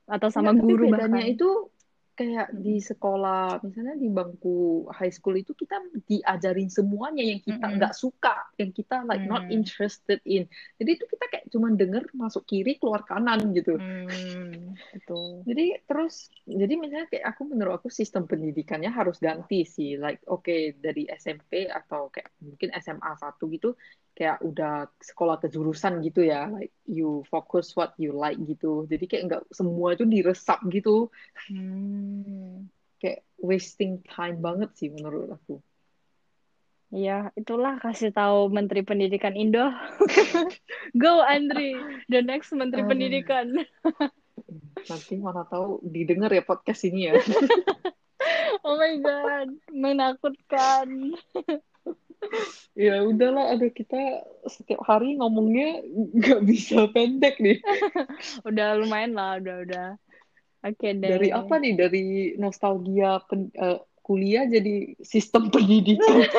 atau 0.03 0.29
sama 0.35 0.51
tapi 0.53 0.66
guru 0.66 0.91
bedanya 0.91 1.23
bahkan. 1.23 1.35
itu 1.35 1.49
kayak 2.13 2.53
di 2.53 2.77
sekolah 2.77 3.65
misalnya 3.65 3.97
di 3.97 4.09
bangku 4.13 4.85
high 4.93 5.11
school 5.11 5.33
itu 5.33 5.57
kita 5.57 5.81
diajarin 6.05 6.69
semuanya 6.69 7.25
yang 7.25 7.41
kita 7.41 7.65
nggak 7.73 7.97
suka 7.97 8.37
yang 8.61 8.71
kita 8.71 9.01
like 9.09 9.25
not 9.25 9.43
Hmm. 9.49 9.57
interested 9.59 10.21
in. 10.29 10.45
Jadi 10.77 10.91
itu 11.01 11.05
kita 11.09 11.25
kayak 11.33 11.47
cuma 11.49 11.73
denger 11.73 12.05
masuk 12.13 12.45
kiri 12.45 12.77
keluar 12.77 13.03
kanan 13.09 13.57
gitu. 13.57 13.81
Hmm, 13.81 14.77
betul. 14.93 15.43
Jadi 15.49 15.65
terus, 15.89 16.29
jadi 16.45 16.75
misalnya 16.77 17.09
kayak 17.09 17.27
aku 17.33 17.43
menurut 17.49 17.75
aku 17.81 17.89
sistem 17.89 18.29
pendidikannya 18.29 18.93
harus 18.93 19.17
ganti 19.19 19.65
sih. 19.65 19.97
Like 19.97 20.21
oke 20.29 20.77
dari 20.79 21.09
SMP 21.09 21.67
atau 21.67 22.13
kayak 22.13 22.29
mungkin 22.45 22.71
SMA 22.77 23.11
satu 23.19 23.49
gitu, 23.49 23.73
kayak 24.13 24.45
udah 24.45 24.89
sekolah 25.01 25.41
kejurusan 25.41 26.05
gitu 26.05 26.25
ya. 26.25 26.49
Like 26.49 26.73
you 26.85 27.25
focus 27.29 27.73
what 27.73 27.97
you 27.97 28.13
like 28.13 28.39
gitu. 28.45 28.85
Jadi 28.87 29.05
kayak 29.09 29.25
nggak 29.29 29.43
semua 29.53 29.97
itu 29.97 30.05
diresap 30.05 30.61
gitu. 30.69 31.09
Hmm. 31.49 32.69
Kayak 33.01 33.25
wasting 33.41 34.05
time 34.07 34.39
banget 34.39 34.71
sih 34.79 34.89
menurut 34.93 35.33
aku. 35.35 35.59
Ya, 36.93 37.33
itulah 37.41 37.81
kasih 37.81 38.13
tahu 38.13 38.53
Menteri 38.53 38.85
Pendidikan 38.85 39.33
Indo. 39.33 39.73
Go, 41.01 41.25
Andri, 41.25 41.73
the 42.13 42.21
next 42.21 42.53
Menteri 42.53 42.85
Ah. 42.85 42.89
Pendidikan. 42.93 43.49
Nanti 44.93 45.17
mana 45.17 45.49
tahu 45.49 45.81
didengar 45.89 46.29
ya 46.29 46.45
podcast 46.45 46.85
ini 46.85 47.09
ya. 47.09 47.17
Oh 48.63 48.79
my 48.79 48.95
God, 49.03 49.49
menakutkan. 49.75 51.19
ya 52.87 53.03
udahlah, 53.05 53.55
ada 53.57 53.66
kita 53.68 54.25
setiap 54.49 54.83
hari 54.87 55.18
ngomongnya 55.18 55.83
nggak 55.91 56.41
bisa 56.47 56.89
pendek 56.91 57.39
nih. 57.43 57.59
Udah 58.49 58.79
lumayan 58.79 59.12
lah, 59.16 59.39
udah 59.39 59.57
udah. 59.66 59.89
Oke 60.62 60.95
deh. 60.95 61.11
Dari 61.11 61.29
apa 61.35 61.59
nih? 61.59 61.75
Dari 61.75 62.05
nostalgia 62.39 63.18
pen- 63.27 63.51
eh, 63.55 63.83
kuliah 64.03 64.47
jadi 64.47 64.95
sistem 65.03 65.51
pendidikan. 65.51 66.27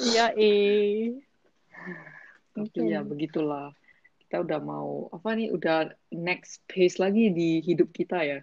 Iya, 0.00 0.32
eh. 0.36 1.16
Oke. 2.56 2.80
Tapi 2.80 2.92
ya 2.92 3.00
begitulah. 3.00 3.72
Kita 4.20 4.44
udah 4.44 4.60
mau 4.62 5.08
apa 5.10 5.34
nih? 5.34 5.50
Udah 5.50 5.90
next 6.12 6.62
phase 6.68 7.00
lagi 7.00 7.32
di 7.32 7.64
hidup 7.64 7.90
kita 7.90 8.20
ya. 8.22 8.38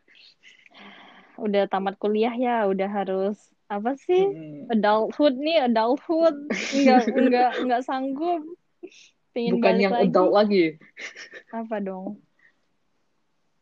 Udah 1.38 1.70
tamat 1.70 1.96
kuliah 2.02 2.34
ya, 2.34 2.66
udah 2.66 2.90
harus 2.90 3.38
apa 3.68 3.92
sih? 4.00 4.24
Hmm. 4.32 4.72
Adulthood 4.72 5.36
nih, 5.40 5.68
adulthood. 5.68 6.36
Enggak 6.76 7.02
enggak 7.12 7.52
enggak 7.64 7.82
sanggup. 7.84 8.42
Pengen 9.36 9.60
Bukan 9.60 9.76
yang 9.78 9.94
lagi. 9.94 10.08
adult 10.10 10.32
lagi. 10.34 10.66
Apa 11.52 11.76
dong? 11.84 12.08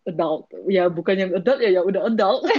Adult. 0.05 0.47
Ya 0.69 0.87
bukan 0.87 1.15
yang 1.17 1.31
adult 1.33 1.59
ya, 1.59 1.69
ya 1.73 1.81
udah 1.81 2.01
adult. 2.09 2.41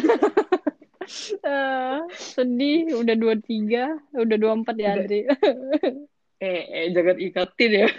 Eh, 1.46 1.98
sedih, 2.18 2.90
udah 2.98 3.14
23, 3.14 3.94
udah 4.10 4.36
24 4.42 4.74
ya, 4.74 4.90
Udah. 4.90 4.90
Andri. 4.98 5.20
Eh, 6.42 6.62
eh 6.66 6.84
jangan 6.90 7.16
ikatin 7.22 7.70
ya. 7.70 7.86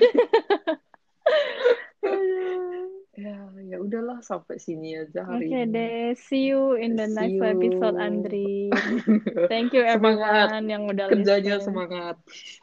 Ya, 3.17 3.49
ya 3.65 3.81
udahlah 3.81 4.21
sampai 4.21 4.61
sini 4.61 4.93
aja 4.93 5.25
hari 5.25 5.49
Oke 5.49 5.65
ini. 5.65 5.73
deh, 5.73 6.13
see 6.13 6.53
you 6.53 6.77
in 6.77 6.93
the 6.93 7.09
See 7.09 7.17
next 7.17 7.41
you. 7.41 7.49
episode, 7.49 7.97
Andri. 7.97 8.69
Thank 9.51 9.73
you 9.73 9.81
Semangat. 9.89 10.53
everyone 10.53 10.65
yang 10.69 10.83
udah 10.85 11.05
Kerjanya 11.09 11.57
listen. 11.57 11.73
semangat. 11.73 12.15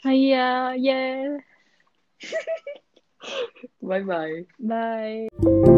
Iya, 0.06 0.78
yeah. 0.78 1.42
Bye 3.82 4.06
bye. 4.06 4.46
Bye. 4.62 5.73